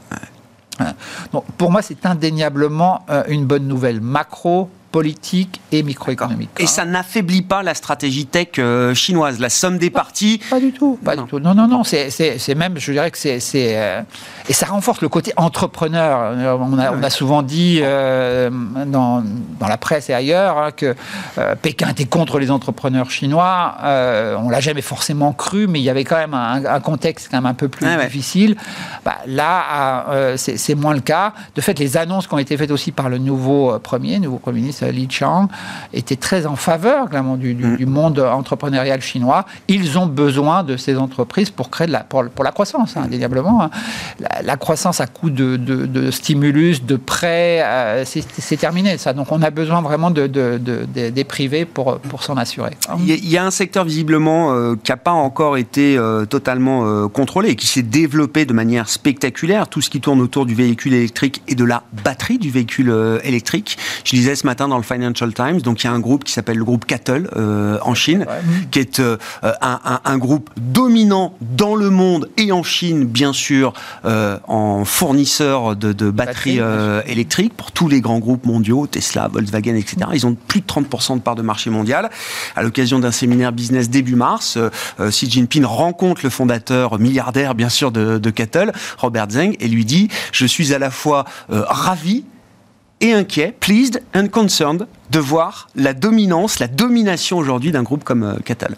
Donc, 1.32 1.44
pour 1.58 1.70
moi, 1.70 1.82
c'est 1.82 2.06
indéniablement 2.06 3.04
euh, 3.10 3.22
une 3.28 3.44
bonne 3.44 3.66
nouvelle 3.66 4.00
macro 4.00 4.70
politique 4.90 5.60
et 5.70 5.82
microéconomique. 5.82 6.50
Et 6.58 6.66
ça 6.66 6.84
n'affaiblit 6.84 7.42
pas 7.42 7.62
la 7.62 7.74
stratégie 7.74 8.26
tech 8.26 8.48
euh, 8.58 8.92
chinoise, 8.94 9.38
la 9.38 9.48
somme 9.48 9.78
des 9.78 9.90
parties 9.90 10.40
Pas 10.50 10.58
du 10.58 10.72
tout, 10.72 10.98
pas 11.04 11.14
non. 11.14 11.24
du 11.24 11.30
tout. 11.30 11.38
Non, 11.38 11.54
non, 11.54 11.68
non, 11.68 11.84
c'est 11.84 12.54
même, 12.56 12.78
je 12.78 12.92
dirais 12.92 13.10
que 13.10 13.18
c'est... 13.18 13.40
Euh, 13.54 14.02
et 14.48 14.52
ça 14.52 14.66
renforce 14.66 15.00
le 15.00 15.08
côté 15.08 15.32
entrepreneur. 15.36 16.34
On 16.60 16.78
a, 16.78 16.92
on 16.92 17.02
a 17.02 17.10
souvent 17.10 17.42
dit 17.42 17.80
euh, 17.82 18.50
dans, 18.86 19.22
dans, 19.60 19.68
la 19.68 19.76
presse 19.76 20.10
et 20.10 20.14
ailleurs 20.14 20.58
hein, 20.58 20.70
que 20.72 20.96
Pékin 21.62 21.88
était 21.90 22.06
contre 22.06 22.38
les 22.38 22.50
entrepreneurs 22.50 23.10
chinois. 23.10 23.76
on 23.82 24.48
l'a 24.50 24.60
jamais 24.60 24.82
forcément 24.82 25.32
cru, 25.32 25.68
mais 25.68 25.78
il 25.78 25.84
y 25.84 25.90
avait 25.90 26.04
quand 26.04 26.16
même 26.16 26.34
un, 26.34 26.80
contexte 26.80 27.28
quand 27.30 27.36
même 27.36 27.46
un 27.46 27.54
peu 27.54 27.68
plus 27.68 27.86
difficile. 27.86 28.56
Bah, 29.04 29.18
là, 29.26 30.34
c'est 30.36 30.74
moins 30.74 30.94
le 30.94 31.00
cas. 31.00 31.32
De 31.54 31.60
fait, 31.60 31.78
les 31.78 31.96
annonces 31.96 32.26
qui 32.26 32.34
ont 32.34 32.38
été 32.38 32.56
faites 32.56 32.72
aussi 32.72 32.90
par 32.90 33.08
le 33.08 33.18
nouveau 33.18 33.78
premier, 33.78 34.18
nouveau 34.18 34.38
premier 34.38 34.60
ministre, 34.60 34.79
Li 34.82 35.08
Chang, 35.10 35.48
était 35.92 36.16
très 36.16 36.46
en 36.46 36.56
faveur 36.56 37.08
du, 37.38 37.54
du, 37.54 37.66
mm. 37.66 37.76
du, 37.76 37.86
monde 37.86 38.18
entrepreneurial 38.18 39.00
chinois. 39.00 39.44
Ils 39.68 39.98
ont 39.98 40.06
besoin 40.06 40.62
de 40.62 40.76
ces 40.76 40.96
entreprises 40.96 41.50
pour 41.50 41.70
créer 41.70 41.86
de 41.86 41.92
la, 41.92 42.00
pour, 42.00 42.24
pour 42.28 42.44
la 42.44 42.52
croissance, 42.52 42.96
hein, 42.96 43.02
indéniablement. 43.04 43.62
Hein. 43.62 43.70
La, 44.42 44.56
croissance 44.56 45.00
à 45.00 45.06
coup 45.06 45.30
de, 45.30 45.56
de, 45.56 46.10
stimulus, 46.10 46.84
de 46.84 46.96
prêts, 46.96 47.62
euh, 47.62 48.04
c'est 48.04 48.56
terminé 48.56 48.98
ça. 48.98 49.12
Donc 49.12 49.32
on 49.32 49.42
a 49.42 49.50
besoin 49.50 49.80
vraiment 49.80 50.10
de, 50.10 50.26
des 50.26 51.24
privés 51.24 51.64
pour, 51.64 51.98
pour 51.98 52.22
s'en 52.22 52.36
assurer. 52.36 52.72
Il 52.98 53.28
y 53.28 53.36
a 53.36 53.44
un 53.44 53.50
secteur 53.50 53.84
visiblement 53.84 54.52
euh, 54.52 54.74
qui 54.82 54.90
n'a 54.90 54.96
pas 54.96 55.12
encore 55.12 55.56
été 55.56 55.96
euh, 55.96 56.24
totalement 56.24 57.08
contrôlé 57.08 57.50
et 57.50 57.56
qui 57.56 57.66
s'est 57.66 57.82
développé 57.82 58.44
de 58.44 58.52
manière 58.52 58.88
spectaculaire. 58.88 59.68
Tout 59.68 59.80
ce 59.80 59.90
qui 59.90 60.00
tourne 60.00 60.20
autour 60.20 60.46
du 60.46 60.54
véhicule 60.54 60.94
électrique 60.94 61.42
et 61.48 61.54
de 61.54 61.64
la 61.64 61.82
batterie 62.04 62.38
du 62.38 62.50
véhicule 62.50 62.94
électrique. 63.24 63.78
Je 64.04 64.10
disais 64.10 64.34
ce 64.36 64.46
matin 64.46 64.68
dans 64.70 64.78
le 64.78 64.82
Financial 64.82 65.32
Times. 65.34 65.60
Donc 65.60 65.82
il 65.82 65.86
y 65.86 65.90
a 65.90 65.92
un 65.92 66.00
groupe 66.00 66.24
qui 66.24 66.32
s'appelle 66.32 66.56
le 66.56 66.64
groupe 66.64 66.86
Cattle 66.86 67.28
euh, 67.36 67.78
en 67.82 67.94
Chine, 67.94 68.26
qui 68.70 68.78
est 68.78 69.00
euh, 69.00 69.18
un, 69.42 70.00
un, 70.04 70.18
groupe 70.18 70.48
dominant 70.56 71.34
dans 71.40 71.74
le 71.74 71.90
monde 71.90 72.30
et 72.36 72.52
en 72.52 72.62
Chine, 72.62 73.04
bien 73.04 73.32
sûr, 73.32 73.74
euh, 74.04 74.38
en 74.48 74.84
fournisseur 74.84 75.76
de, 75.76 75.92
de 75.92 76.10
batteries 76.10 76.60
électriques 77.06 77.54
pour 77.54 77.72
tous 77.72 77.88
les 77.88 78.00
grands 78.00 78.18
groupes 78.18 78.46
mondiaux, 78.46 78.86
Tesla, 78.86 79.28
Volkswagen, 79.28 79.74
etc. 79.74 79.96
Ils 80.14 80.26
ont 80.26 80.34
plus 80.34 80.60
de 80.60 80.66
30% 80.66 81.16
de 81.16 81.20
part 81.20 81.34
de 81.34 81.42
marché 81.42 81.68
mondial. 81.68 82.10
À 82.56 82.62
l'occasion 82.62 82.98
d'un 82.98 83.10
séminaire 83.10 83.52
business 83.52 83.90
début 83.90 84.14
mars, 84.14 84.58
Xi 85.00 85.30
Jinping 85.30 85.64
rencontre 85.64 86.20
le 86.24 86.30
fondateur 86.30 86.98
milliardaire, 86.98 87.54
bien 87.54 87.68
sûr, 87.68 87.90
de, 87.90 88.18
de 88.18 88.30
Cattle, 88.30 88.72
Robert 88.98 89.30
Zeng, 89.30 89.56
et 89.60 89.68
lui 89.68 89.84
dit 89.84 90.08
Je 90.32 90.46
suis 90.46 90.72
à 90.72 90.78
la 90.78 90.90
fois 90.90 91.24
ravi 91.48 92.24
et 93.00 93.12
inquiet, 93.12 93.52
pleased 93.52 94.02
and 94.14 94.28
concerned, 94.28 94.86
de 95.10 95.18
voir 95.18 95.68
la 95.74 95.94
dominance, 95.94 96.58
la 96.58 96.68
domination 96.68 97.38
aujourd'hui 97.38 97.72
d'un 97.72 97.82
groupe 97.82 98.04
comme 98.04 98.22
euh, 98.22 98.36
Catal. 98.44 98.76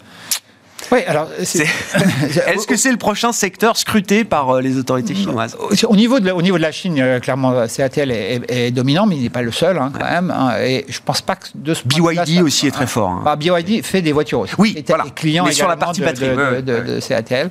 Oui, 0.93 0.99
alors. 1.07 1.27
Est-ce 1.39 2.67
que 2.67 2.75
c'est 2.75 2.91
le 2.91 2.97
prochain 2.97 3.31
secteur 3.31 3.77
scruté 3.77 4.23
par 4.23 4.51
euh, 4.51 4.61
les 4.61 4.77
autorités 4.77 5.15
chinoises? 5.15 5.57
Au 5.87 5.95
niveau, 5.95 6.19
de, 6.19 6.29
au 6.29 6.41
niveau 6.43 6.57
de 6.57 6.61
la 6.61 6.71
Chine, 6.71 6.99
euh, 6.99 7.19
clairement, 7.19 7.65
CATL 7.67 8.11
est, 8.11 8.69
dominant, 8.69 9.07
mais 9.07 9.15
il 9.15 9.23
n'est 9.23 9.31
pas 9.31 9.41
le 9.41 9.51
seul, 9.51 9.79
hein, 9.79 9.91
quand 9.91 10.05
même. 10.05 10.29
Hein, 10.29 10.51
et 10.61 10.85
je 10.87 10.99
pense 11.03 11.21
pas 11.21 11.35
que 11.35 11.47
de 11.55 11.73
ce 11.73 11.81
BYD 11.87 12.43
aussi 12.43 12.67
est 12.67 12.71
très 12.71 12.85
fort. 12.85 13.09
Hein. 13.09 13.21
Bah, 13.25 13.35
BYD 13.35 13.83
fait 13.83 14.03
des 14.03 14.11
voitures 14.11 14.41
aussi. 14.41 14.53
Oui, 14.59 14.75
et 14.77 14.83
voilà. 14.87 15.05
clients 15.15 15.45
mais 15.45 15.53
sur 15.53 15.67
la 15.67 15.77
partie 15.77 16.01
de, 16.01 16.05
batterie 16.05 16.63
de, 16.63 16.99
CATL. 16.99 17.49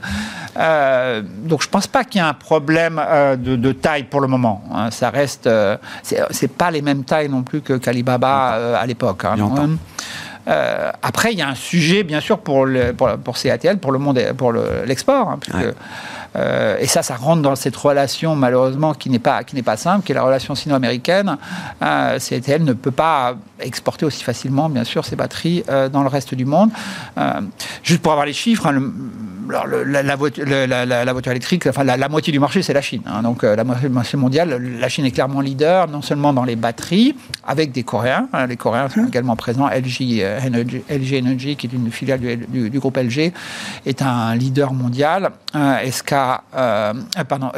Euh, 0.57 1.23
donc 1.45 1.63
je 1.63 1.69
pense 1.69 1.89
pas 1.89 2.05
qu'il 2.05 2.21
y 2.21 2.25
ait 2.25 2.29
un 2.29 2.35
problème 2.35 3.03
de, 3.39 3.73
taille 3.73 4.05
pour 4.05 4.21
le 4.21 4.29
moment. 4.29 4.63
Ça 4.93 5.11
reste. 5.11 5.51
c'est 6.03 6.53
pas 6.53 6.71
les 6.71 6.83
mêmes 6.83 7.03
tailles 7.03 7.29
non 7.29 7.43
plus 7.43 7.61
que 7.61 7.73
qu'Alibaba 7.73 8.79
à 8.79 8.87
l'époque. 8.87 9.25
Euh, 10.49 10.91
après, 11.03 11.33
il 11.33 11.39
y 11.39 11.43
a 11.43 11.49
un 11.49 11.55
sujet, 11.55 12.03
bien 12.03 12.21
sûr, 12.21 12.39
pour, 12.39 12.67
le, 12.67 12.93
pour, 12.93 13.09
pour 13.19 13.39
CATL, 13.39 13.79
pour 13.79 13.93
le 13.93 13.99
monde, 13.99 14.21
pour 14.37 14.53
l'export, 14.53 15.31
hein, 15.31 15.39
euh, 16.35 16.77
et 16.79 16.87
ça, 16.87 17.03
ça 17.03 17.17
rentre 17.17 17.43
dans 17.43 17.57
cette 17.57 17.77
relation, 17.77 18.37
malheureusement, 18.37 18.95
qui 18.95 19.11
n'est 19.11 19.19
pas, 19.19 19.45
qui 19.45 19.55
n'est 19.55 19.63
pas 19.63 19.77
simple, 19.77 20.05
qui 20.05 20.13
est 20.13 20.15
la 20.15 20.23
relation 20.23 20.55
sino-américaine. 20.55 21.37
Euh, 21.83 22.19
CATL 22.19 22.65
ne 22.65 22.73
peut 22.73 22.91
pas 22.91 23.37
exporter 23.61 24.07
aussi 24.07 24.25
facilement, 24.25 24.69
bien 24.69 24.85
sûr, 24.85 25.05
ses 25.05 25.17
batteries 25.17 25.65
euh, 25.69 25.89
dans 25.89 26.03
le 26.03 26.09
reste 26.09 26.35
du 26.35 26.45
monde. 26.45 26.71
Euh, 27.19 27.41
juste 27.83 28.03
pour 28.03 28.13
avoir 28.13 28.27
les 28.27 28.33
chiffres, 28.33 28.67
hein, 28.67 28.83
la, 29.49 30.17
voiture, 30.17 30.45
la, 30.47 31.13
voiture, 31.13 31.33
électrique, 31.33 31.67
enfin 31.67 31.85
la, 31.85 32.09
moitié 32.09 32.33
du 32.33 32.39
marché, 32.39 32.63
c'est 32.63 32.73
la 32.73 32.81
Chine. 32.81 33.03
Hein. 33.07 33.23
donc 33.23 33.43
la 33.43 33.65
moitié 33.65 33.89
du 33.89 33.95
marché 33.95 34.17
mondial, 34.17 34.51
la 34.79 34.89
Chine 34.89 35.05
est 35.05 35.11
clairement 35.11 35.41
leader, 35.41 35.89
non 35.89 36.03
seulement 36.03 36.33
dans 36.33 36.45
les 36.45 36.57
batteries, 36.57 37.15
avec 37.47 37.73
des 37.73 37.83
Coréens. 37.83 38.29
Hein. 38.33 38.47
les 38.47 38.57
Coréens 38.57 38.89
sont 38.89 39.07
également 39.07 39.37
présents. 39.37 39.69
LG 39.69 40.23
Energy, 40.47 40.83
LG 40.89 41.19
Energy, 41.19 41.57
qui 41.57 41.67
est 41.67 41.73
une 41.73 41.91
filiale 41.91 42.21
du, 42.21 42.71
du, 42.71 42.79
groupe 42.79 42.97
LG, 42.97 43.33
est 43.87 44.03
un 44.03 44.35
leader 44.35 44.73
mondial. 44.73 45.31
SK, 45.91 46.15
pardon, 47.29 47.51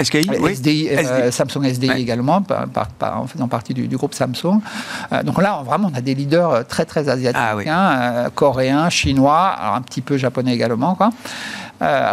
SKI, 0.00 0.30
oui. 0.40 0.54
SDI, 0.54 0.88
euh, 0.90 1.30
Samsung 1.30 1.64
SDI 1.64 1.90
également, 2.00 2.42
par, 2.42 2.66
par, 2.66 3.20
en 3.20 3.26
faisant 3.26 3.48
partie 3.48 3.74
du, 3.74 3.88
groupe 3.96 4.14
Samsung. 4.14 4.60
Euh, 5.12 5.22
donc 5.22 5.40
là, 5.40 5.62
vraiment, 5.64 5.90
on 5.92 5.96
a 5.96 6.00
des 6.00 6.14
leaders 6.14 6.50
euh, 6.50 6.62
très, 6.62 6.84
très 6.84 7.08
asiatiques, 7.08 7.36
ah 7.36 7.56
hein, 7.66 8.30
coréens, 8.34 8.88
chinois, 8.90 9.48
alors 9.48 9.74
un 9.74 9.82
petit 9.82 10.00
peu 10.00 10.16
japonais 10.16 10.54
également. 10.54 10.94
Quoi. 10.94 11.10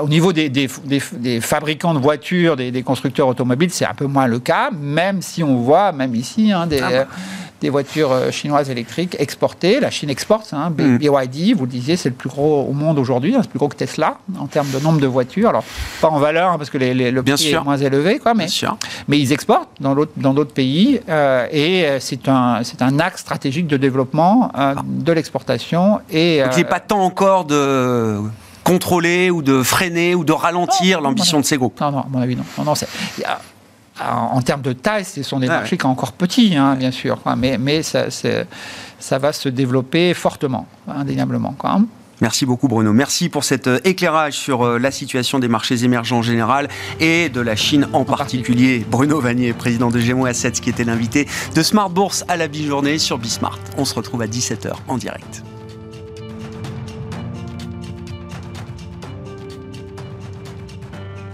au 0.02 0.10
niveau 0.10 0.34
des, 0.34 0.50
des, 0.50 0.70
des, 1.14 1.42
fabricants 1.42 1.94
de 1.94 2.00
voitures, 2.00 2.56
des, 2.56 2.84
constructeurs 2.84 3.28
automobiles, 3.28 3.72
c'est 3.72 3.86
un 3.86 3.94
peu 3.94 4.06
moins 4.06 4.28
le 4.28 4.40
cas, 4.40 4.72
même 4.72 5.22
si 5.22 5.44
on 5.44 5.58
voit, 5.58 5.92
même 5.92 6.16
ici, 6.16 6.52
hein, 6.52 6.68
des, 6.68 6.82
ah 6.82 6.90
bah 6.90 7.06
des 7.62 7.70
voitures 7.70 8.12
euh, 8.12 8.32
chinoises 8.32 8.70
électriques 8.70 9.16
exportées. 9.20 9.80
La 9.80 9.90
Chine 9.90 10.10
exporte. 10.10 10.54
Hein, 10.54 10.72
BYD, 10.72 11.54
mm. 11.54 11.58
vous 11.58 11.66
le 11.66 11.72
disiez, 11.72 11.98
c'est 11.98 12.10
le 12.10 12.16
plus 12.16 12.30
gros 12.30 12.64
au 12.64 12.74
monde 12.74 13.00
aujourd'hui. 13.00 13.36
Hein, 13.36 13.40
c'est 13.42 13.50
plus 13.50 13.60
gros 13.60 13.68
que 13.68 13.76
Tesla 13.76 14.18
en 14.40 14.48
termes 14.48 14.70
de 14.72 14.80
nombre 14.80 15.00
de 15.00 15.08
voitures. 15.08 15.50
Alors, 15.50 15.64
pas 16.02 16.10
en 16.10 16.20
valeur, 16.20 16.52
hein, 16.52 16.58
parce 16.58 16.70
que 16.70 16.78
les, 16.78 16.94
le 17.12 17.24
prix 17.24 17.52
est 17.52 17.64
moins 17.64 17.78
élevé, 17.78 18.20
quoi, 18.20 18.34
mais, 18.34 18.48
mais 19.08 19.20
ils 19.20 19.32
exportent 19.34 19.70
dans 19.80 19.94
d'autres 20.34 20.54
pays. 20.54 21.00
Euh, 21.10 21.48
et 21.52 21.86
euh, 21.86 21.98
c'est 22.00 22.28
un, 22.28 22.62
un 22.80 23.00
axe 23.00 23.22
stratégique 23.22 23.68
de 23.68 23.78
développement 23.78 24.52
ah. 24.54 24.76
de 24.86 25.12
l'exportation. 25.12 26.00
Et, 26.10 26.42
Donc, 26.44 26.54
il 26.56 26.60
n'est 26.60 26.64
pas 26.66 26.80
tant 26.80 27.04
encore 27.04 27.46
de 27.46 28.20
contrôler 28.64 29.32
ou 29.32 29.42
de 29.42 29.64
freiner 29.64 30.16
ou 30.16 30.24
de 30.24 30.32
ralentir 30.32 31.02
l'ambition 31.02 31.40
de 31.40 31.46
ces 31.46 31.58
groupes. 31.58 31.80
Non, 31.82 31.92
non, 31.92 32.00
à 32.00 32.08
mon 32.10 32.22
avis, 32.22 32.36
non. 32.36 32.44
non, 32.58 32.66
non 32.66 32.74
en 34.02 34.42
termes 34.42 34.62
de 34.62 34.74
taille, 34.74 35.06
ce 35.06 35.24
sont 35.24 35.40
des 35.40 35.48
marchés 35.48 35.78
qui 35.78 35.84
sont 35.84 35.90
encore 35.90 36.14
petits, 36.14 36.56
hein, 36.56 36.76
bien 36.76 36.92
sûr, 36.92 37.20
mais, 37.38 37.58
mais 37.58 37.84
ça, 37.84 38.06
ça, 38.10 39.18
va 39.18 39.34
se 39.34 39.50
développer 39.50 40.14
fortement, 40.14 40.68
indéniablement. 40.88 41.56
Merci 42.22 42.46
beaucoup 42.46 42.68
Bruno. 42.68 42.92
Merci 42.92 43.30
pour 43.30 43.44
cet 43.46 43.68
euh, 43.68 43.80
éclairage 43.86 44.34
sur 44.34 44.64
euh, 44.64 44.78
la 44.78 44.92
situation 44.92 45.40
des 45.40 45.48
marchés 45.48 45.86
émergents 45.86 46.18
en 46.18 46.22
général 46.22 46.68
et 47.00 47.30
de 47.30 47.40
la 47.40 47.56
Chine 47.56 47.88
en, 47.94 48.04
particulier. 48.04 48.86
Bruno 48.90 49.22
Vanier, 49.22 49.54
président 49.54 49.90
de 49.90 50.00
Gémeaux 50.00 50.26
Assets, 50.26 50.52
qui 50.52 50.70
était 50.70 50.84
l'invité 50.84 51.28
de 51.56 51.64
Smart 51.64 51.90
Bourse 51.90 52.26
à 52.28 52.36
la 52.36 52.50
bi-journée 52.50 52.98
sur 52.98 53.18
Bismart. 53.18 53.60
On 53.78 53.86
se 53.86 53.96
retrouve 53.96 54.22
à 54.22 54.28
17h 54.28 54.74
en 54.90 54.98
direct. 54.98 55.44